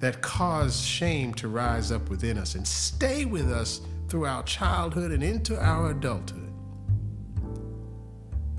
that 0.00 0.20
cause 0.20 0.80
shame 0.80 1.32
to 1.34 1.48
rise 1.48 1.90
up 1.90 2.08
within 2.10 2.38
us 2.38 2.54
and 2.54 2.66
stay 2.66 3.24
with 3.24 3.50
us 3.50 3.80
through 4.08 4.26
our 4.26 4.42
childhood 4.42 5.10
and 5.10 5.22
into 5.22 5.58
our 5.60 5.90
adulthood. 5.90 6.52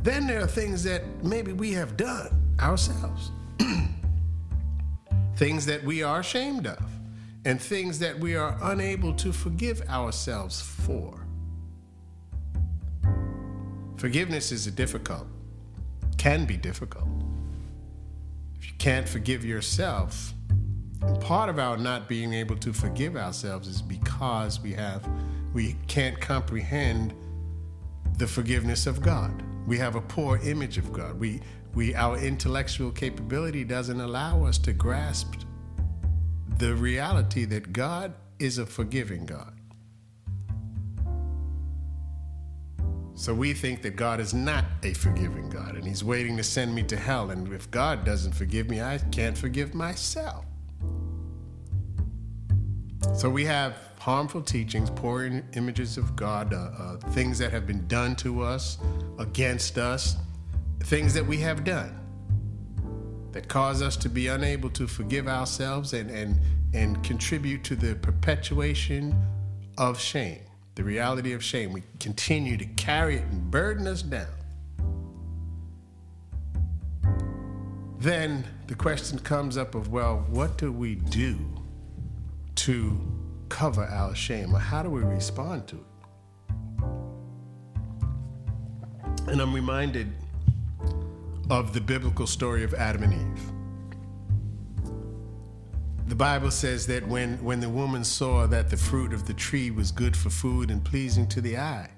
Then 0.04 0.28
there 0.28 0.42
are 0.42 0.48
things 0.48 0.84
that 0.84 1.04
maybe 1.24 1.54
we 1.54 1.74
have 1.74 1.98
done 1.98 2.56
ourselves, 2.60 3.32
things 5.36 5.66
that 5.66 5.84
we 5.84 6.02
are 6.02 6.22
ashamed 6.22 6.66
of, 6.66 6.84
and 7.46 7.62
things 7.62 8.00
that 8.00 8.18
we 8.18 8.36
are 8.36 8.58
unable 8.64 9.14
to 9.14 9.32
forgive 9.32 9.82
ourselves 9.90 10.62
for. 10.62 11.26
Forgiveness 13.98 14.52
is 14.52 14.68
difficult, 14.68 15.28
can 16.18 16.46
be 16.46 16.58
difficult. 16.58 17.08
If 18.58 18.68
you 18.68 18.74
can't 18.78 19.08
forgive 19.08 19.44
yourself, 19.44 20.34
and 21.02 21.22
part 21.22 21.50
of 21.50 21.60
our 21.60 21.78
not 21.78 22.08
being 22.08 22.34
able 22.34 22.56
to 22.58 22.74
forgive 22.74 23.16
ourselves 23.16 23.68
is 23.68 23.82
because 23.82 24.60
we 24.60 24.74
have 24.74 25.08
we 25.54 25.76
can't 25.88 26.20
comprehend 26.20 27.14
the 28.18 28.28
forgiveness 28.28 28.88
of 28.88 29.02
God. 29.02 29.44
We 29.66 29.78
have 29.78 29.96
a 29.96 30.02
poor 30.02 30.38
image 30.38 30.78
of 30.78 30.92
God. 30.92 31.20
We 31.20 31.42
we 31.74 31.94
our 31.94 32.18
intellectual 32.18 32.92
capability 32.92 33.64
doesn't 33.64 34.00
allow 34.00 34.44
us 34.46 34.58
to 34.60 34.74
grasp 34.74 35.36
the 36.58 36.74
reality 36.74 37.46
that 37.46 37.72
God 37.72 38.14
is 38.40 38.58
a 38.58 38.66
forgiving 38.66 39.26
God. 39.26 39.54
So 43.14 43.34
we 43.34 43.54
think 43.54 43.82
that 43.82 43.96
God 43.96 44.20
is 44.20 44.34
not 44.34 44.66
a 44.84 44.94
forgiving 44.94 45.50
God 45.50 45.76
and 45.76 45.84
He's 45.84 46.04
waiting 46.04 46.38
to 46.38 46.44
send 46.44 46.74
me 46.74 46.84
to 46.84 46.96
hell. 46.96 47.32
And 47.32 47.52
if 47.52 47.70
God 47.72 48.06
doesn't 48.06 48.34
forgive 48.34 48.70
me, 48.70 48.82
I 48.82 49.00
can't 49.12 49.38
forgive 49.38 49.74
myself. 49.74 50.46
So 53.14 53.30
we 53.30 53.46
have 53.46 53.78
harmful 54.00 54.42
teachings, 54.42 54.90
poor 54.90 55.26
images 55.54 55.98
of 55.98 56.16
God, 56.16 56.54
uh, 56.54 56.58
uh, 56.58 56.98
things 57.12 57.38
that 57.40 57.52
have 57.52 57.66
been 57.66 57.88
done 57.88 58.16
to 58.18 58.42
us, 58.42 58.78
against 59.20 59.78
us, 59.78 60.16
things 60.82 61.14
that 61.14 61.26
we 61.26 61.38
have 61.38 61.64
done 61.64 62.00
that 63.32 63.48
cause 63.48 63.82
us 63.82 63.98
to 63.98 64.10
be 64.10 64.28
unable 64.28 64.70
to 64.72 64.88
forgive 64.88 65.28
ourselves 65.28 65.94
and, 65.94 66.10
and, 66.10 66.40
and 66.74 67.04
contribute 67.04 67.64
to 67.64 67.76
the 67.76 67.96
perpetuation 67.96 69.16
of 69.78 70.00
shame 70.00 70.40
the 70.78 70.84
reality 70.84 71.34
of 71.34 71.44
shame. 71.44 71.74
We 71.74 71.82
continue 72.00 72.56
to 72.56 72.66
carry 72.66 73.16
it 73.16 73.24
and 73.24 73.50
burden 73.50 73.88
us 73.88 74.04
down. 74.04 74.28
Then 77.98 78.46
the 78.68 78.76
question 78.76 79.18
comes 79.18 79.58
up 79.58 79.74
of, 79.74 79.92
well, 79.92 80.24
what 80.30 80.60
do 80.60 80.72
we 80.72 80.96
do 80.96 81.40
to 82.58 83.00
cover 83.50 83.86
our 83.86 84.14
shame? 84.14 84.54
Or 84.56 84.60
how 84.60 84.84
do 84.84 84.90
we 84.90 85.02
respond 85.02 85.68
to 85.68 85.76
it? 85.76 85.82
And 89.28 89.42
I'm 89.42 89.54
reminded 89.54 90.12
of 91.50 91.74
the 91.74 91.82
biblical 91.82 92.28
story 92.28 92.64
of 92.64 92.74
Adam 92.74 93.04
and 93.04 93.14
Eve 93.14 93.52
the 96.08 96.16
Bible 96.16 96.52
says 96.52 96.88
that 96.88 97.06
when, 97.06 97.38
when 97.44 97.60
the 97.60 97.68
woman 97.68 98.06
saw 98.06 98.48
that 98.48 98.70
the 98.70 98.78
fruit 98.78 99.12
of 99.12 99.28
the 99.28 99.34
tree 99.34 99.72
was 99.72 99.92
good 99.92 100.16
for 100.16 100.30
food 100.30 100.72
and 100.72 100.84
pleasing 100.84 101.28
to 101.28 101.42
the 101.42 101.58
eye, 101.58 101.90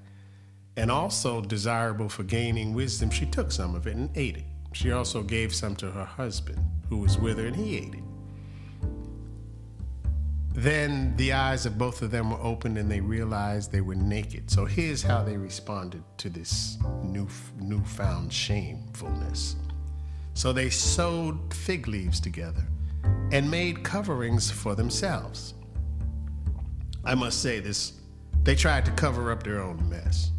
and 0.75 0.89
also 0.89 1.41
desirable 1.41 2.09
for 2.09 2.23
gaining 2.23 2.73
wisdom, 2.73 3.11
she 3.11 3.27
took 3.27 3.51
some 3.51 3.75
of 3.75 3.85
it 3.85 3.95
and 3.95 4.09
ate 4.17 4.37
it. 4.37 4.45
She 4.73 4.91
also 4.91 5.21
gave 5.21 5.53
some 5.53 5.75
to 5.75 5.91
her 5.91 6.05
husband, 6.05 6.59
who 6.89 6.97
was 6.97 7.19
with 7.19 7.37
her, 7.37 7.45
and 7.45 7.55
he 7.55 7.77
ate 7.77 7.93
it. 7.93 8.03
Then 10.59 11.15
the 11.15 11.31
eyes 11.31 11.65
of 11.65 11.77
both 11.77 12.01
of 12.01 12.11
them 12.11 12.31
were 12.31 12.41
opened 12.41 12.77
and 12.77 12.91
they 12.91 12.99
realized 12.99 13.71
they 13.71 13.79
were 13.79 13.95
naked. 13.95 14.51
So 14.51 14.65
here's 14.65 15.01
how 15.01 15.23
they 15.23 15.37
responded 15.37 16.03
to 16.17 16.29
this 16.29 16.77
new, 17.01 17.29
newfound 17.61 18.33
shamefulness. 18.33 19.55
So 20.33 20.51
they 20.51 20.69
sewed 20.69 21.53
fig 21.53 21.87
leaves 21.87 22.19
together 22.19 22.67
and 23.31 23.49
made 23.49 23.85
coverings 23.85 24.51
for 24.51 24.75
themselves. 24.75 25.53
I 27.05 27.15
must 27.15 27.41
say 27.41 27.61
this, 27.61 27.93
they 28.43 28.55
tried 28.55 28.83
to 28.83 28.91
cover 28.91 29.31
up 29.31 29.43
their 29.43 29.61
own 29.61 29.89
mess. 29.89 30.31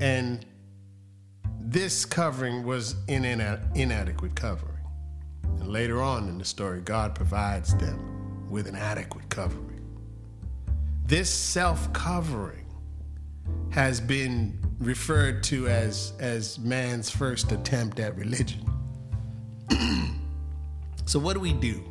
And 0.00 0.44
this 1.60 2.04
covering 2.04 2.64
was 2.64 2.96
an 3.08 3.24
inadequate 3.24 4.34
covering. 4.34 4.84
And 5.44 5.68
later 5.68 6.02
on 6.02 6.28
in 6.28 6.38
the 6.38 6.44
story, 6.44 6.80
God 6.80 7.14
provides 7.14 7.76
them 7.76 8.11
with 8.52 8.68
an 8.68 8.76
adequate 8.76 9.28
covering. 9.30 9.80
This 11.06 11.30
self 11.30 11.90
covering 11.94 12.66
has 13.70 13.98
been 13.98 14.58
referred 14.78 15.42
to 15.44 15.66
as, 15.68 16.12
as 16.20 16.58
man's 16.58 17.08
first 17.08 17.50
attempt 17.50 17.98
at 17.98 18.16
religion. 18.16 18.64
So, 21.04 21.18
what 21.18 21.34
do 21.34 21.40
we 21.40 21.52
do 21.52 21.82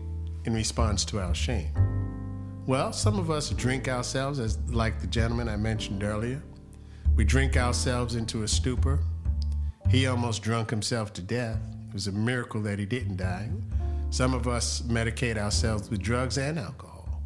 in 0.45 0.53
response 0.53 1.03
to 1.05 1.19
our 1.19 1.35
shame? 1.35 1.69
Well, 2.65 2.93
some 2.93 3.19
of 3.19 3.29
us 3.29 3.49
drink 3.49 3.87
ourselves, 3.87 4.39
as 4.39 4.57
like 4.69 4.99
the 4.99 5.05
gentleman 5.05 5.49
I 5.49 5.57
mentioned 5.57 6.01
earlier. 6.01 6.41
We 7.15 7.25
drink 7.25 7.57
ourselves 7.57 8.15
into 8.15 8.43
a 8.43 8.47
stupor. 8.47 8.99
He 9.89 10.07
almost 10.07 10.41
drunk 10.41 10.69
himself 10.69 11.11
to 11.13 11.21
death. 11.21 11.59
It 11.89 11.93
was 11.93 12.07
a 12.07 12.11
miracle 12.13 12.61
that 12.61 12.79
he 12.79 12.85
didn't 12.85 13.17
die. 13.17 13.49
Some 14.11 14.33
of 14.33 14.45
us 14.45 14.81
medicate 14.81 15.37
ourselves 15.37 15.89
with 15.89 16.01
drugs 16.01 16.37
and 16.37 16.59
alcohol. 16.59 17.23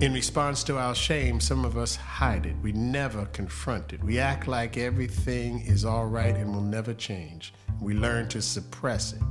In 0.00 0.14
response 0.14 0.64
to 0.64 0.78
our 0.78 0.94
shame, 0.94 1.40
some 1.40 1.66
of 1.66 1.76
us 1.76 1.94
hide 1.94 2.46
it. 2.46 2.56
We 2.62 2.72
never 2.72 3.26
confront 3.26 3.92
it. 3.92 4.02
We 4.02 4.18
act 4.18 4.48
like 4.48 4.78
everything 4.78 5.60
is 5.60 5.84
all 5.84 6.06
right 6.06 6.34
and 6.34 6.54
will 6.54 6.62
never 6.62 6.94
change. 6.94 7.52
We 7.82 7.92
learn 7.92 8.28
to 8.28 8.40
suppress 8.40 9.12
it. 9.12 9.22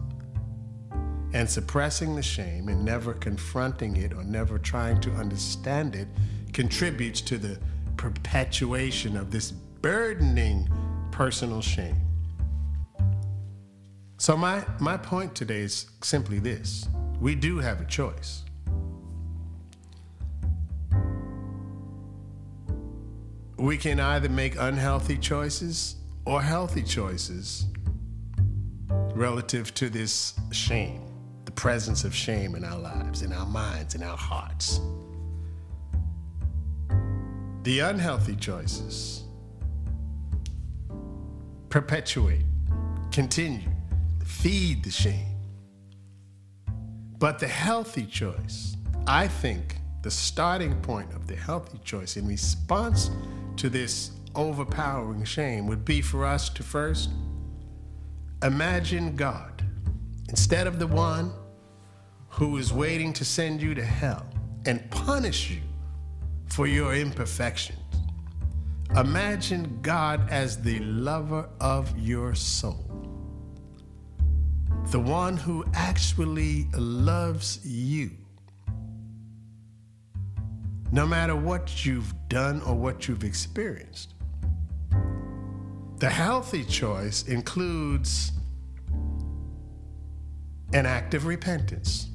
And 1.34 1.50
suppressing 1.50 2.16
the 2.16 2.22
shame 2.22 2.70
and 2.70 2.86
never 2.86 3.14
confronting 3.14 3.98
it 3.98 4.14
or 4.14 4.24
never 4.24 4.60
trying 4.60 5.02
to 5.02 5.12
understand 5.14 5.96
it 5.96 6.08
contributes 6.54 7.20
to 7.22 7.40
the 7.40 7.60
perpetuation 7.98 9.18
of 9.18 9.32
this 9.32 9.52
burdening 9.52 10.70
personal 11.12 11.62
shame. 11.62 12.05
So, 14.26 14.36
my, 14.36 14.66
my 14.80 14.98
point 14.98 15.36
today 15.36 15.60
is 15.60 15.86
simply 16.02 16.40
this 16.40 16.90
we 17.22 17.36
do 17.36 17.60
have 17.60 17.80
a 17.80 17.86
choice. 17.86 18.42
We 23.58 23.78
can 23.78 24.00
either 24.00 24.28
make 24.28 24.56
unhealthy 24.58 25.20
choices 25.20 25.98
or 26.26 26.42
healthy 26.42 26.82
choices 26.82 27.68
relative 29.14 29.76
to 29.76 29.92
this 29.92 30.34
shame, 30.52 31.04
the 31.46 31.52
presence 31.52 32.04
of 32.04 32.16
shame 32.16 32.56
in 32.56 32.64
our 32.64 32.80
lives, 32.80 33.22
in 33.22 33.32
our 33.32 33.46
minds, 33.46 33.94
in 33.94 34.02
our 34.02 34.18
hearts. 34.18 34.80
The 37.62 37.78
unhealthy 37.82 38.38
choices 38.38 39.22
perpetuate, 41.70 42.46
continue, 43.12 43.75
feed 44.26 44.84
the 44.84 44.92
shame. 44.92 45.38
But 47.18 47.40
the 47.40 47.48
healthy 47.48 48.06
choice, 48.06 48.76
I 49.08 49.28
think 49.28 49.78
the 50.02 50.12
starting 50.12 50.76
point 50.82 51.14
of 51.14 51.28
the 51.28 51.36
healthy 51.36 51.80
choice 51.84 52.18
in 52.18 52.28
response 52.28 53.10
to 53.58 53.70
this 53.70 54.12
overpowering 54.36 55.24
shame 55.24 55.68
would 55.68 55.86
be 55.86 56.02
for 56.02 56.26
us 56.26 56.50
to 56.50 56.64
first 56.64 57.10
imagine 58.44 59.16
God 59.16 59.64
instead 60.30 60.68
of 60.68 60.80
the 60.80 60.88
one 60.88 61.32
who 62.30 62.58
is 62.58 62.74
waiting 62.74 63.14
to 63.14 63.24
send 63.24 63.62
you 63.62 63.74
to 63.74 63.86
hell 63.86 64.26
and 64.66 64.90
punish 64.92 65.50
you 65.50 65.62
for 66.48 66.68
your 66.68 66.94
imperfections. 66.94 67.80
Imagine 68.96 69.80
God 69.82 70.30
as 70.30 70.62
the 70.62 70.80
lover 70.80 71.50
of 71.60 71.98
your 71.98 72.36
soul, 72.36 72.85
the 74.92 75.00
one 75.00 75.36
who 75.36 75.66
actually 75.74 76.68
loves 76.78 77.66
you. 77.66 78.12
No 80.92 81.06
matter 81.06 81.36
what 81.36 81.86
you've 81.86 82.14
done 82.30 82.62
or 82.62 82.76
what 82.76 83.08
you've 83.08 83.24
experienced. 83.24 84.14
The 85.98 86.10
healthy 86.10 86.64
choice 86.64 87.24
includes 87.28 88.32
an 90.74 90.86
act 90.86 91.14
of 91.14 91.26
repentance. 91.26 92.10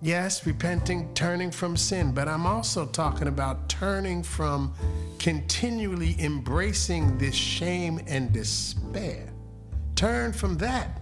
Yes, 0.00 0.46
repenting, 0.46 1.12
turning 1.14 1.50
from 1.50 1.76
sin, 1.76 2.12
but 2.12 2.28
I'm 2.28 2.46
also 2.46 2.86
talking 2.86 3.28
about 3.28 3.68
turning 3.68 4.22
from 4.22 4.72
continually 5.18 6.16
embracing 6.18 7.18
this 7.18 7.34
shame 7.34 8.00
and 8.06 8.32
despair. 8.32 9.32
Turn 9.96 10.32
from 10.34 10.58
that 10.58 11.00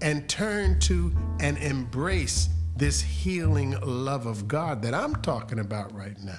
and 0.00 0.28
turn 0.28 0.78
to 0.80 1.12
and 1.40 1.58
embrace 1.58 2.48
this 2.76 3.02
healing 3.02 3.78
love 3.82 4.24
of 4.26 4.46
God 4.46 4.82
that 4.82 4.94
I'm 4.94 5.16
talking 5.16 5.58
about 5.58 5.92
right 5.92 6.16
now. 6.22 6.38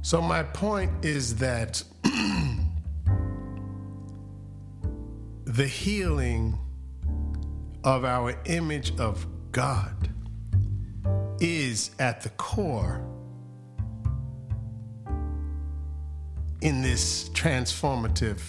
So, 0.00 0.22
my 0.22 0.42
point 0.42 1.04
is 1.04 1.36
that 1.36 1.84
the 5.44 5.66
healing 5.66 6.58
of 7.84 8.06
our 8.06 8.40
image 8.46 8.98
of 8.98 9.26
God 9.52 10.08
is 11.40 11.90
at 11.98 12.22
the 12.22 12.30
core 12.30 13.04
in 16.62 16.80
this 16.80 17.28
transformative 17.30 18.40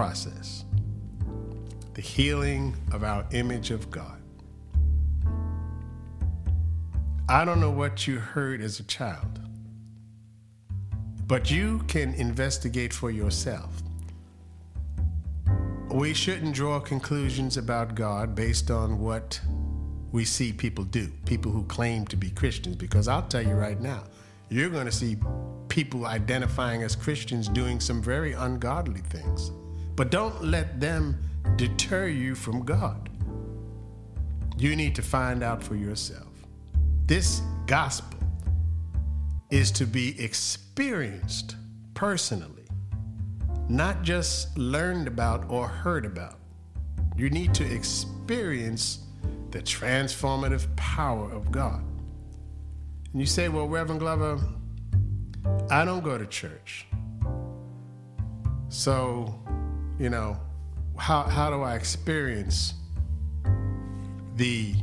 process 0.00 0.64
the 1.92 2.00
healing 2.00 2.74
of 2.90 3.04
our 3.04 3.22
image 3.32 3.70
of 3.70 3.90
God. 3.90 4.18
I 7.28 7.44
don't 7.44 7.60
know 7.60 7.70
what 7.70 8.06
you 8.06 8.18
heard 8.18 8.62
as 8.62 8.80
a 8.80 8.82
child, 8.84 9.40
but 11.26 11.50
you 11.50 11.80
can 11.86 12.14
investigate 12.14 12.94
for 12.94 13.10
yourself. 13.10 13.82
We 15.90 16.14
shouldn't 16.14 16.54
draw 16.54 16.80
conclusions 16.80 17.58
about 17.58 17.94
God 17.94 18.34
based 18.34 18.70
on 18.70 19.00
what 19.00 19.38
we 20.12 20.24
see 20.24 20.50
people 20.50 20.84
do, 20.84 21.12
people 21.26 21.52
who 21.52 21.64
claim 21.64 22.06
to 22.06 22.16
be 22.16 22.30
Christians, 22.30 22.76
because 22.76 23.06
I'll 23.06 23.28
tell 23.28 23.42
you 23.42 23.52
right 23.52 23.78
now, 23.78 24.04
you're 24.48 24.70
going 24.70 24.86
to 24.86 24.92
see 24.92 25.18
people 25.68 26.06
identifying 26.06 26.84
as 26.84 26.96
Christians 26.96 27.48
doing 27.48 27.80
some 27.80 28.00
very 28.00 28.32
ungodly 28.32 29.02
things. 29.02 29.52
But 30.00 30.08
don't 30.08 30.42
let 30.42 30.80
them 30.80 31.18
deter 31.56 32.06
you 32.06 32.34
from 32.34 32.64
God. 32.64 33.10
You 34.56 34.74
need 34.74 34.94
to 34.94 35.02
find 35.02 35.42
out 35.42 35.62
for 35.62 35.74
yourself. 35.74 36.32
This 37.04 37.42
gospel 37.66 38.18
is 39.50 39.70
to 39.72 39.84
be 39.84 40.18
experienced 40.18 41.56
personally, 41.92 42.64
not 43.68 44.02
just 44.02 44.56
learned 44.56 45.06
about 45.06 45.44
or 45.50 45.68
heard 45.68 46.06
about. 46.06 46.38
You 47.14 47.28
need 47.28 47.52
to 47.56 47.70
experience 47.70 49.00
the 49.50 49.60
transformative 49.60 50.74
power 50.76 51.30
of 51.30 51.52
God. 51.52 51.84
And 53.12 53.20
you 53.20 53.26
say, 53.26 53.50
Well, 53.50 53.68
Reverend 53.68 54.00
Glover, 54.00 54.40
I 55.70 55.84
don't 55.84 56.02
go 56.02 56.16
to 56.16 56.24
church. 56.24 56.86
So, 58.70 59.38
you 60.00 60.08
know, 60.08 60.40
how, 60.96 61.24
how 61.24 61.50
do 61.50 61.60
I 61.60 61.74
experience 61.74 62.72
the, 64.36 64.74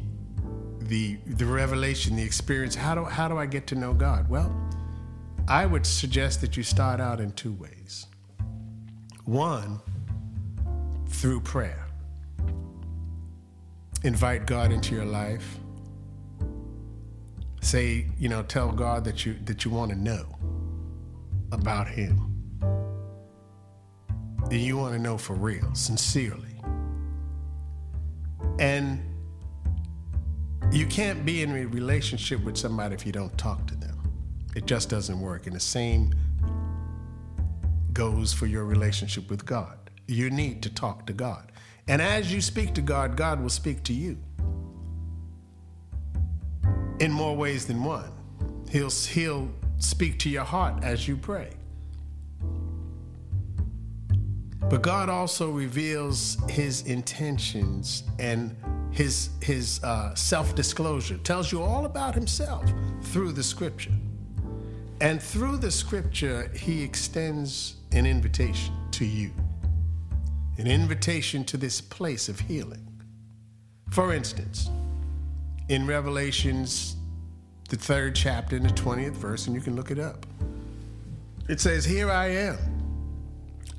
the, 0.78 1.18
the 1.26 1.46
revelation, 1.46 2.16
the 2.16 2.24
experience? 2.24 2.76
How 2.76 2.94
do, 2.94 3.04
how 3.04 3.28
do 3.28 3.36
I 3.36 3.48
get 3.48 3.66
to 3.68 3.76
know 3.76 3.94
God? 3.94 4.30
Well, 4.30 4.56
I 5.48 5.66
would 5.66 5.88
suggest 5.88 6.42
that 6.42 6.56
you 6.56 6.62
start 6.62 7.02
out 7.02 7.20
in 7.20 7.32
two 7.32 7.54
ways. 7.54 8.06
One, 9.26 9.80
through 11.08 11.42
prayer. 11.42 11.88
Invite 14.04 14.46
God 14.46 14.72
into 14.72 14.94
your 14.94 15.06
life. 15.06 15.58
Say, 17.62 18.06
you 18.20 18.30
know, 18.30 18.44
tell 18.44 18.72
God 18.72 19.04
that 19.06 19.26
you 19.26 19.36
that 19.46 19.66
you 19.66 19.72
want 19.72 19.90
to 19.92 19.98
know 19.98 20.38
about 21.52 21.88
him. 21.88 22.37
And 24.50 24.62
you 24.62 24.78
want 24.78 24.94
to 24.94 25.00
know 25.00 25.18
for 25.18 25.34
real, 25.34 25.74
sincerely. 25.76 26.62
And 28.60 29.02
you 30.72 30.86
can't 30.86 31.26
be 31.26 31.44
in 31.44 31.52
a 31.52 31.66
relationship 31.66 32.44
with 32.44 32.58
somebody 32.58 32.96
if 32.96 33.06
you 33.06 33.12
don't 33.12 33.38
talk 33.38 33.68
to 33.68 33.76
them. 33.76 33.98
It 34.56 34.66
just 34.66 34.90
doesn't 34.90 35.20
work. 35.20 35.48
And 35.48 35.56
the 35.56 35.60
same 35.60 36.14
goes 37.94 38.34
for 38.34 38.46
your 38.46 38.66
relationship 38.66 39.30
with 39.30 39.46
God. 39.46 39.78
You 40.08 40.30
need 40.30 40.64
to 40.64 40.70
talk 40.74 41.06
to 41.08 41.14
God. 41.14 41.52
And 41.88 42.02
as 42.02 42.32
you 42.32 42.42
speak 42.42 42.74
to 42.76 42.82
God, 42.82 43.16
God 43.16 43.42
will 43.42 43.50
speak 43.50 43.84
to 43.84 43.94
you 43.94 44.18
in 47.00 47.12
more 47.12 47.36
ways 47.36 47.66
than 47.66 47.84
one. 47.84 48.12
He'll, 48.70 48.90
he'll 48.90 49.50
speak 49.78 50.20
to 50.20 50.30
your 50.30 50.44
heart 50.44 50.84
as 50.84 51.08
you 51.08 51.18
pray. 51.18 51.57
But 54.70 54.82
God 54.82 55.08
also 55.08 55.50
reveals 55.50 56.38
his 56.50 56.82
intentions 56.82 58.04
and 58.20 58.56
his, 58.92 59.30
his 59.42 59.82
uh, 59.84 60.14
self 60.16 60.56
disclosure, 60.56 61.18
tells 61.20 61.52
you 61.52 61.62
all 61.62 61.86
about 61.86 62.14
himself 62.14 62.66
through 63.04 63.32
the 63.32 63.44
scripture. 63.44 63.94
And 65.00 65.22
through 65.22 65.58
the 65.58 65.72
scripture, 65.72 66.52
he 66.56 66.84
extends 66.84 67.76
an 67.92 68.06
invitation 68.06 68.74
to 68.92 69.06
you, 69.06 69.32
an 70.58 70.68
invitation 70.68 71.46
to 71.46 71.58
this 71.58 71.80
place 71.80 72.28
of 72.28 72.40
healing. 72.40 72.86
For 73.92 74.14
instance, 74.14 74.70
in 75.70 75.88
Revelations, 75.88 76.98
the 77.70 77.78
third 77.78 78.16
chapter, 78.16 78.58
in 78.58 78.64
the 78.64 78.70
20th 78.70 79.14
verse, 79.14 79.48
and 79.48 79.56
you 79.56 79.62
can 79.62 79.76
look 79.76 79.92
it 79.92 80.00
up, 80.00 80.26
it 81.48 81.62
says, 81.62 81.86
Here 81.86 82.12
I 82.12 82.28
am. 82.28 82.77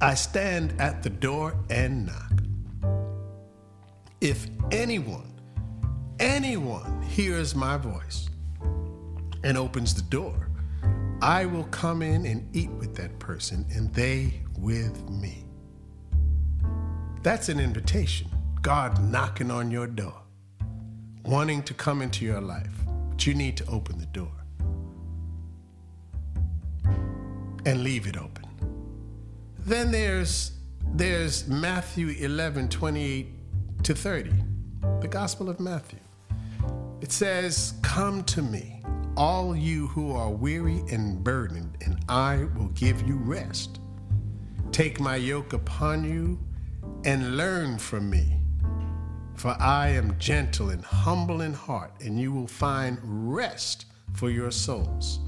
I 0.00 0.14
stand 0.14 0.74
at 0.80 1.02
the 1.02 1.10
door 1.10 1.54
and 1.70 2.06
knock. 2.06 2.42
If 4.20 4.46
anyone, 4.70 5.32
anyone 6.18 7.02
hears 7.02 7.54
my 7.54 7.76
voice 7.76 8.28
and 9.42 9.56
opens 9.56 9.94
the 9.94 10.02
door, 10.02 10.48
I 11.20 11.46
will 11.46 11.64
come 11.64 12.02
in 12.02 12.26
and 12.26 12.48
eat 12.54 12.70
with 12.70 12.94
that 12.96 13.18
person 13.18 13.66
and 13.74 13.92
they 13.92 14.42
with 14.56 15.08
me. 15.10 15.44
That's 17.22 17.48
an 17.48 17.58
invitation. 17.58 18.28
God 18.62 19.02
knocking 19.02 19.50
on 19.50 19.70
your 19.70 19.86
door, 19.86 20.22
wanting 21.24 21.62
to 21.64 21.74
come 21.74 22.02
into 22.02 22.24
your 22.24 22.40
life, 22.40 22.84
but 23.10 23.26
you 23.26 23.34
need 23.34 23.56
to 23.56 23.66
open 23.66 23.98
the 23.98 24.06
door 24.06 24.32
and 27.66 27.82
leave 27.82 28.06
it 28.06 28.16
open. 28.16 28.47
Then 29.68 29.90
there's 29.90 30.52
there's 30.94 31.46
Matthew 31.46 32.08
11, 32.08 32.70
28 32.70 33.28
to 33.82 33.94
30, 33.94 34.32
the 35.02 35.08
Gospel 35.08 35.50
of 35.50 35.60
Matthew. 35.60 35.98
It 37.02 37.12
says, 37.12 37.74
Come 37.82 38.24
to 38.24 38.40
me, 38.40 38.82
all 39.14 39.54
you 39.54 39.88
who 39.88 40.12
are 40.12 40.30
weary 40.30 40.82
and 40.90 41.22
burdened, 41.22 41.76
and 41.84 42.02
I 42.08 42.46
will 42.56 42.68
give 42.68 43.06
you 43.06 43.16
rest. 43.16 43.80
Take 44.72 45.00
my 45.00 45.16
yoke 45.16 45.52
upon 45.52 46.02
you 46.02 46.40
and 47.04 47.36
learn 47.36 47.76
from 47.76 48.08
me. 48.08 48.40
For 49.34 49.54
I 49.60 49.88
am 49.88 50.18
gentle 50.18 50.70
and 50.70 50.82
humble 50.82 51.42
in 51.42 51.52
heart, 51.52 51.92
and 52.00 52.18
you 52.18 52.32
will 52.32 52.46
find 52.46 52.98
rest 53.02 53.84
for 54.14 54.30
your 54.30 54.50
souls. 54.50 55.20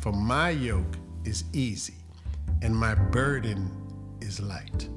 For 0.00 0.12
my 0.12 0.50
yoke 0.50 0.98
is 1.24 1.44
easy, 1.54 1.94
and 2.62 2.76
my 2.76 2.94
burden 2.94 3.70
is 4.20 4.40
light. 4.40 4.88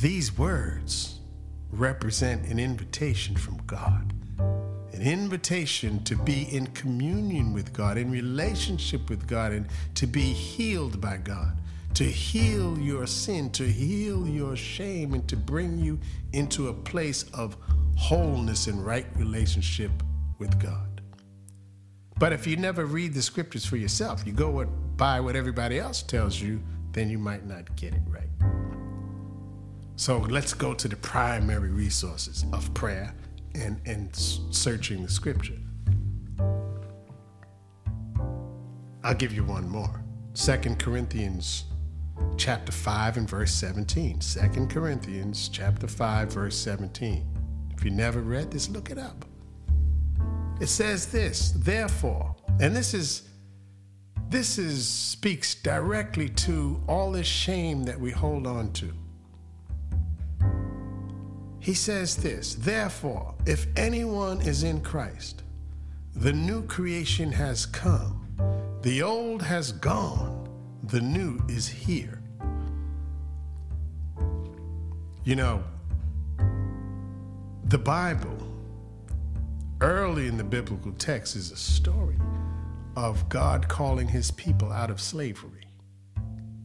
These 0.00 0.36
words 0.36 1.20
represent 1.70 2.46
an 2.46 2.58
invitation 2.58 3.36
from 3.36 3.58
God, 3.66 4.12
an 4.92 5.02
invitation 5.02 6.02
to 6.04 6.16
be 6.16 6.42
in 6.54 6.66
communion 6.68 7.52
with 7.52 7.72
God, 7.72 7.96
in 7.96 8.10
relationship 8.10 9.08
with 9.08 9.26
God, 9.26 9.52
and 9.52 9.66
to 9.94 10.06
be 10.06 10.32
healed 10.32 11.00
by 11.00 11.16
God, 11.16 11.56
to 11.94 12.04
heal 12.04 12.78
your 12.78 13.06
sin, 13.06 13.50
to 13.50 13.64
heal 13.64 14.26
your 14.26 14.56
shame, 14.56 15.14
and 15.14 15.26
to 15.28 15.36
bring 15.36 15.78
you 15.78 15.98
into 16.32 16.68
a 16.68 16.72
place 16.72 17.24
of 17.32 17.56
wholeness 17.96 18.66
and 18.66 18.84
right 18.84 19.06
relationship 19.16 19.90
with 20.38 20.60
God. 20.60 21.00
But 22.18 22.32
if 22.32 22.46
you 22.46 22.56
never 22.56 22.84
read 22.84 23.14
the 23.14 23.22
scriptures 23.22 23.64
for 23.64 23.76
yourself, 23.76 24.24
you 24.26 24.32
go 24.32 24.50
by 24.96 25.20
what 25.20 25.36
everybody 25.36 25.78
else 25.78 26.02
tells 26.02 26.40
you, 26.40 26.62
then 26.92 27.10
you 27.10 27.18
might 27.18 27.44
not 27.44 27.74
get 27.76 27.94
it 27.94 28.02
right. 28.08 28.28
So 29.96 30.18
let's 30.18 30.54
go 30.54 30.74
to 30.74 30.88
the 30.88 30.96
primary 30.96 31.70
resources 31.70 32.44
of 32.52 32.72
prayer 32.74 33.14
and, 33.54 33.80
and 33.86 34.14
searching 34.14 35.02
the 35.02 35.08
scripture. 35.08 35.58
I'll 39.02 39.14
give 39.14 39.32
you 39.32 39.44
one 39.44 39.68
more. 39.68 40.02
Second 40.32 40.78
Corinthians 40.78 41.64
chapter 42.36 42.72
5 42.72 43.18
and 43.18 43.28
verse 43.28 43.52
17. 43.52 44.20
Second 44.20 44.70
Corinthians 44.70 45.48
chapter 45.48 45.86
5 45.86 46.32
verse 46.32 46.56
17. 46.56 47.26
If 47.76 47.84
you 47.84 47.90
never 47.90 48.20
read 48.20 48.50
this, 48.50 48.68
look 48.68 48.90
it 48.90 48.98
up. 48.98 49.24
It 50.60 50.68
says 50.68 51.06
this, 51.06 51.52
therefore, 51.56 52.34
and 52.60 52.74
this 52.74 52.94
is 52.94 53.28
this 54.34 54.58
is 54.58 54.88
speaks 54.88 55.54
directly 55.54 56.28
to 56.28 56.82
all 56.88 57.12
this 57.12 57.26
shame 57.26 57.84
that 57.84 58.00
we 58.00 58.10
hold 58.10 58.48
on 58.48 58.72
to. 58.72 58.92
He 61.60 61.72
says 61.72 62.16
this 62.16 62.56
Therefore, 62.56 63.36
if 63.46 63.68
anyone 63.76 64.40
is 64.40 64.64
in 64.64 64.80
Christ, 64.80 65.44
the 66.16 66.32
new 66.32 66.64
creation 66.64 67.30
has 67.30 67.64
come, 67.64 68.26
the 68.82 69.02
old 69.02 69.40
has 69.40 69.70
gone, 69.70 70.48
the 70.82 71.00
new 71.00 71.40
is 71.48 71.68
here. 71.68 72.20
You 75.22 75.36
know, 75.36 75.62
the 77.66 77.78
Bible, 77.78 78.36
early 79.80 80.26
in 80.26 80.36
the 80.36 80.44
biblical 80.44 80.90
text, 80.98 81.36
is 81.36 81.52
a 81.52 81.56
story 81.56 82.16
of 82.96 83.28
God 83.28 83.68
calling 83.68 84.08
his 84.08 84.30
people 84.30 84.72
out 84.72 84.90
of 84.90 85.00
slavery. 85.00 85.64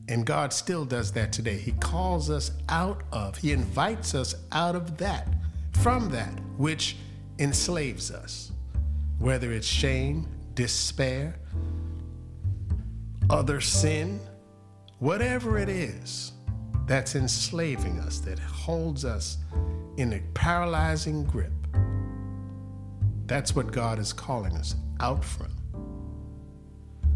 And 0.10 0.26
God 0.26 0.52
still 0.52 0.86
does 0.86 1.12
that 1.12 1.32
today. 1.32 1.58
He 1.58 1.72
calls 1.74 2.32
us 2.32 2.52
out 2.68 3.04
of, 3.12 3.38
He 3.38 3.52
invites 3.52 4.15
us 4.15 4.34
out 4.52 4.76
of 4.76 4.98
that, 4.98 5.28
from 5.74 6.10
that 6.10 6.34
which 6.58 6.98
enslaves 7.38 8.10
us, 8.10 8.52
whether 9.20 9.52
it's 9.52 9.68
shame, 9.68 10.28
despair, 10.56 11.36
other 13.30 13.62
sin, 13.62 14.20
whatever 14.98 15.60
it 15.60 15.70
is 15.70 16.32
that's 16.88 17.15
enslaving 17.15 18.00
us, 18.00 18.18
that 18.20 18.39
holds 18.39 19.06
us 19.06 19.38
in 19.98 20.13
a 20.13 20.20
paralyzing 20.34 21.24
grip. 21.26 21.52
That's 23.28 23.56
what 23.56 23.72
God 23.72 24.00
is 24.00 24.12
calling 24.12 24.54
us 24.58 24.76
out 25.00 25.24
from. 25.24 25.59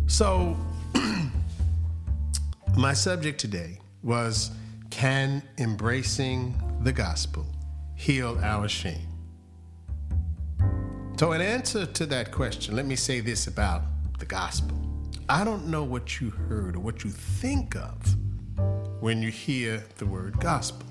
So, 0.07 0.57
my 2.77 2.93
subject 2.93 3.39
today 3.39 3.79
was 4.03 4.51
Can 4.89 5.41
embracing 5.57 6.53
the 6.81 6.91
gospel 6.91 7.45
heal 7.95 8.37
our 8.43 8.67
shame? 8.67 9.07
So, 11.17 11.31
in 11.31 11.41
answer 11.41 11.85
to 11.85 12.05
that 12.07 12.31
question, 12.31 12.75
let 12.75 12.85
me 12.85 12.95
say 12.95 13.21
this 13.21 13.47
about 13.47 13.83
the 14.19 14.25
gospel. 14.25 14.77
I 15.29 15.43
don't 15.43 15.67
know 15.67 15.83
what 15.83 16.19
you 16.19 16.29
heard 16.29 16.75
or 16.75 16.79
what 16.79 17.03
you 17.03 17.09
think 17.09 17.75
of 17.75 18.15
when 18.99 19.21
you 19.21 19.31
hear 19.31 19.83
the 19.97 20.05
word 20.05 20.39
gospel. 20.39 20.85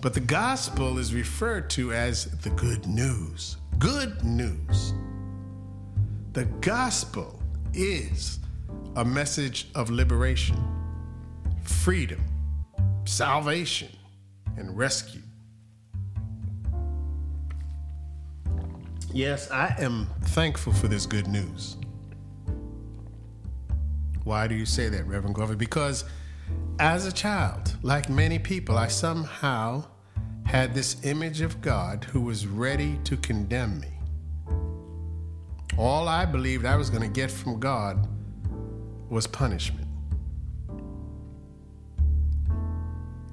But 0.00 0.14
the 0.14 0.20
gospel 0.20 0.98
is 0.98 1.14
referred 1.14 1.68
to 1.70 1.92
as 1.92 2.26
the 2.42 2.50
good 2.50 2.86
news. 2.86 3.56
Good 3.78 4.22
news. 4.22 4.92
The 6.32 6.44
gospel 6.60 7.40
is 7.74 8.38
a 8.96 9.04
message 9.04 9.68
of 9.74 9.90
liberation, 9.90 10.56
freedom, 11.62 12.22
salvation, 13.04 13.88
and 14.56 14.76
rescue. 14.76 15.22
Yes, 19.12 19.50
I 19.50 19.74
am 19.78 20.08
thankful 20.22 20.72
for 20.72 20.88
this 20.88 21.06
good 21.06 21.28
news. 21.28 21.76
Why 24.24 24.48
do 24.48 24.54
you 24.54 24.66
say 24.66 24.88
that, 24.88 25.06
Reverend 25.06 25.34
Glover? 25.34 25.54
Because 25.54 26.04
as 26.78 27.06
a 27.06 27.12
child, 27.12 27.76
like 27.82 28.08
many 28.08 28.38
people, 28.38 28.76
I 28.76 28.88
somehow 28.88 29.84
had 30.44 30.74
this 30.74 31.04
image 31.04 31.40
of 31.40 31.60
God 31.60 32.04
who 32.04 32.20
was 32.20 32.46
ready 32.46 32.98
to 33.04 33.16
condemn 33.16 33.80
me. 33.80 33.93
All 35.76 36.08
I 36.08 36.24
believed 36.24 36.64
I 36.64 36.76
was 36.76 36.88
going 36.88 37.02
to 37.02 37.08
get 37.08 37.30
from 37.30 37.58
God 37.58 38.08
was 39.10 39.26
punishment. 39.26 39.88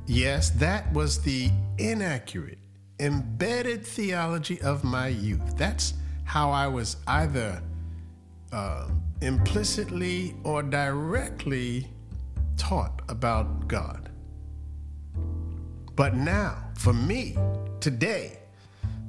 Yes, 0.07 0.49
that 0.51 0.91
was 0.91 1.21
the 1.21 1.49
inaccurate, 1.77 2.57
embedded 2.99 3.85
theology 3.85 4.59
of 4.61 4.83
my 4.83 5.07
youth. 5.07 5.55
That's 5.55 5.93
how 6.25 6.51
I 6.51 6.67
was 6.67 6.97
either 7.07 7.61
uh, 8.51 8.89
implicitly 9.21 10.35
or 10.43 10.63
directly 10.63 11.87
taught 12.57 13.01
about 13.07 13.67
God. 13.67 14.09
But 15.95 16.15
now, 16.15 16.57
for 16.77 16.93
me, 16.93 17.37
today, 17.79 18.40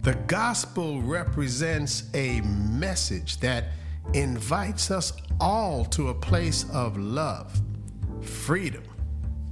the 0.03 0.15
gospel 0.27 1.01
represents 1.01 2.11
a 2.13 2.41
message 2.41 3.39
that 3.39 3.67
invites 4.15 4.91
us 4.91 5.13
all 5.41 5.85
to 5.85 6.09
a 6.09 6.15
place 6.15 6.69
of 6.73 6.97
love, 6.99 7.61
freedom, 8.21 8.83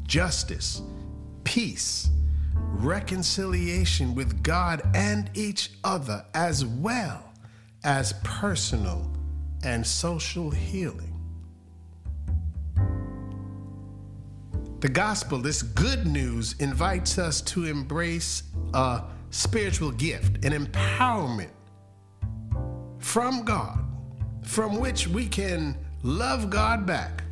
justice, 0.02 0.82
peace, 1.44 2.10
reconciliation 2.54 4.12
with 4.16 4.42
God 4.42 4.82
and 4.92 5.30
each 5.34 5.70
other, 5.84 6.24
as 6.34 6.66
well 6.66 7.32
as 7.84 8.12
personal 8.24 9.08
and 9.62 9.86
social 9.86 10.50
healing. 10.50 11.06
The 14.80 14.88
gospel, 14.88 15.38
this 15.38 15.62
good 15.62 16.06
news, 16.06 16.54
invites 16.58 17.18
us 17.18 17.40
to 17.42 17.66
embrace 17.66 18.42
a 18.74 19.02
spiritual 19.30 19.92
gift, 19.92 20.44
an 20.44 20.52
empowerment 20.52 21.50
from 22.98 23.44
God, 23.44 23.84
from 24.42 24.78
which 24.78 25.08
we 25.08 25.26
can 25.26 25.76
love 26.02 26.50
God 26.50 26.86
back 26.86 27.22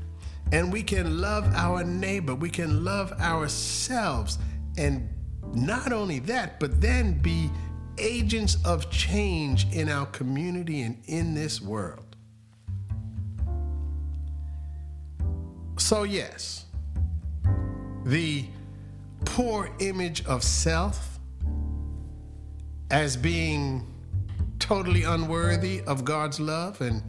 and 0.52 0.72
we 0.72 0.82
can 0.82 1.20
love 1.20 1.44
our 1.54 1.84
neighbor, 1.84 2.34
we 2.34 2.50
can 2.50 2.84
love 2.84 3.12
ourselves 3.20 4.38
and 4.76 5.08
not 5.54 5.92
only 5.92 6.18
that, 6.20 6.60
but 6.60 6.80
then 6.80 7.18
be 7.18 7.50
agents 7.98 8.56
of 8.64 8.90
change 8.90 9.66
in 9.72 9.88
our 9.88 10.06
community 10.06 10.82
and 10.82 11.02
in 11.06 11.34
this 11.34 11.60
world. 11.60 12.04
So, 15.78 16.02
yes, 16.02 16.66
the 18.04 18.44
poor 19.24 19.70
image 19.80 20.24
of 20.26 20.42
self 20.42 21.17
as 22.90 23.16
being 23.16 23.86
totally 24.58 25.04
unworthy 25.04 25.82
of 25.82 26.04
God's 26.04 26.40
love 26.40 26.80
and 26.80 27.02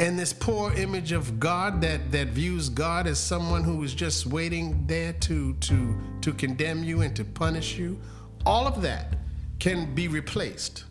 and 0.00 0.18
this 0.18 0.32
poor 0.32 0.72
image 0.72 1.12
of 1.12 1.38
God 1.38 1.80
that 1.80 2.10
that 2.10 2.28
views 2.28 2.68
God 2.68 3.06
as 3.06 3.18
someone 3.18 3.62
who 3.62 3.82
is 3.84 3.94
just 3.94 4.26
waiting 4.26 4.86
there 4.86 5.12
to 5.12 5.54
to 5.54 5.96
to 6.20 6.32
condemn 6.32 6.82
you 6.82 7.02
and 7.02 7.14
to 7.16 7.24
punish 7.24 7.78
you 7.78 7.98
all 8.44 8.66
of 8.66 8.82
that 8.82 9.16
can 9.58 9.94
be 9.94 10.08
replaced 10.08 10.84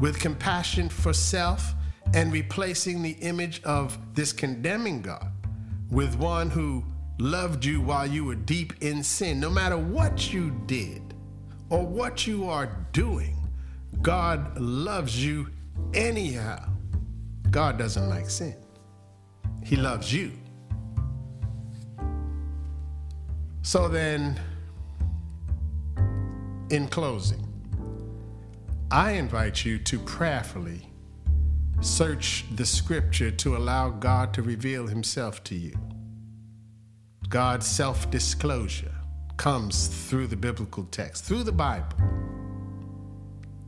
with 0.00 0.18
compassion 0.18 0.88
for 0.88 1.12
self 1.12 1.74
and 2.14 2.32
replacing 2.32 3.02
the 3.02 3.12
image 3.20 3.62
of 3.64 3.98
this 4.14 4.32
condemning 4.32 5.02
God 5.02 5.30
with 5.90 6.16
one 6.16 6.50
who 6.50 6.84
loved 7.18 7.64
you 7.64 7.80
while 7.80 8.06
you 8.06 8.24
were 8.24 8.34
deep 8.34 8.72
in 8.82 9.02
sin. 9.02 9.38
No 9.38 9.50
matter 9.50 9.76
what 9.76 10.32
you 10.32 10.50
did 10.66 11.11
or 11.72 11.86
what 11.86 12.26
you 12.26 12.48
are 12.48 12.66
doing 12.92 13.34
God 14.02 14.60
loves 14.60 15.24
you 15.24 15.48
anyhow 15.94 16.68
God 17.50 17.78
doesn't 17.78 18.08
like 18.08 18.30
sin, 18.30 18.56
He 19.62 19.76
loves 19.76 20.12
you. 20.12 20.32
So 23.62 23.88
then, 23.88 24.40
in 26.70 26.88
closing, 26.88 27.46
I 28.90 29.12
invite 29.12 29.64
you 29.64 29.78
to 29.78 29.98
prayerfully 29.98 30.88
search 31.80 32.46
the 32.56 32.64
scripture 32.64 33.30
to 33.30 33.56
allow 33.56 33.90
God 33.90 34.32
to 34.34 34.42
reveal 34.42 34.86
Himself 34.86 35.44
to 35.44 35.54
you. 35.54 35.74
God's 37.28 37.66
self 37.66 38.10
disclosure 38.10 39.01
comes 39.36 39.86
through 39.86 40.28
the 40.28 40.36
biblical 40.36 40.84
text, 40.84 41.24
through 41.24 41.44
the 41.44 41.52
Bible. 41.52 41.96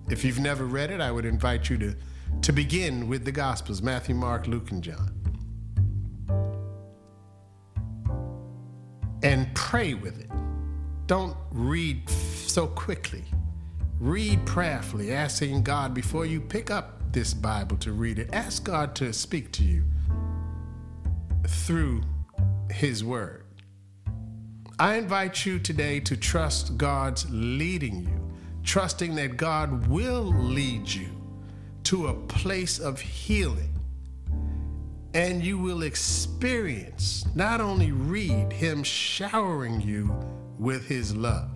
If 0.08 0.24
you've 0.24 0.40
never 0.40 0.64
read 0.66 0.90
it, 0.90 1.00
I 1.00 1.10
would 1.10 1.24
invite 1.24 1.70
you 1.70 1.78
to 1.78 1.96
to 2.42 2.52
begin 2.52 3.08
with 3.08 3.24
the 3.24 3.32
Gospels 3.32 3.80
Matthew, 3.80 4.14
Mark, 4.14 4.46
Luke, 4.46 4.70
and 4.70 4.82
John. 4.82 5.12
And 9.22 9.52
pray 9.54 9.94
with 9.94 10.20
it. 10.20 10.30
Don't 11.06 11.36
read 11.50 12.08
so 12.10 12.66
quickly. 12.66 13.24
Read 13.98 14.44
prayerfully, 14.44 15.12
asking 15.12 15.62
God 15.62 15.94
before 15.94 16.26
you 16.26 16.40
pick 16.40 16.70
up 16.70 17.12
this 17.12 17.32
Bible 17.32 17.76
to 17.78 17.92
read 17.92 18.18
it. 18.18 18.28
Ask 18.32 18.64
God 18.64 18.94
to 18.96 19.12
speak 19.12 19.50
to 19.52 19.64
you 19.64 19.84
through 21.46 22.02
His 22.70 23.02
Word. 23.02 23.43
I 24.78 24.96
invite 24.96 25.46
you 25.46 25.60
today 25.60 26.00
to 26.00 26.16
trust 26.16 26.76
God's 26.76 27.30
leading 27.30 28.02
you, 28.02 28.32
trusting 28.64 29.14
that 29.14 29.36
God 29.36 29.86
will 29.86 30.24
lead 30.24 30.88
you 30.88 31.10
to 31.84 32.08
a 32.08 32.14
place 32.14 32.80
of 32.80 32.98
healing. 32.98 33.70
And 35.14 35.44
you 35.44 35.58
will 35.58 35.84
experience, 35.84 37.24
not 37.36 37.60
only 37.60 37.92
read, 37.92 38.52
Him 38.52 38.82
showering 38.82 39.80
you 39.80 40.12
with 40.58 40.88
His 40.88 41.14
love. 41.14 41.50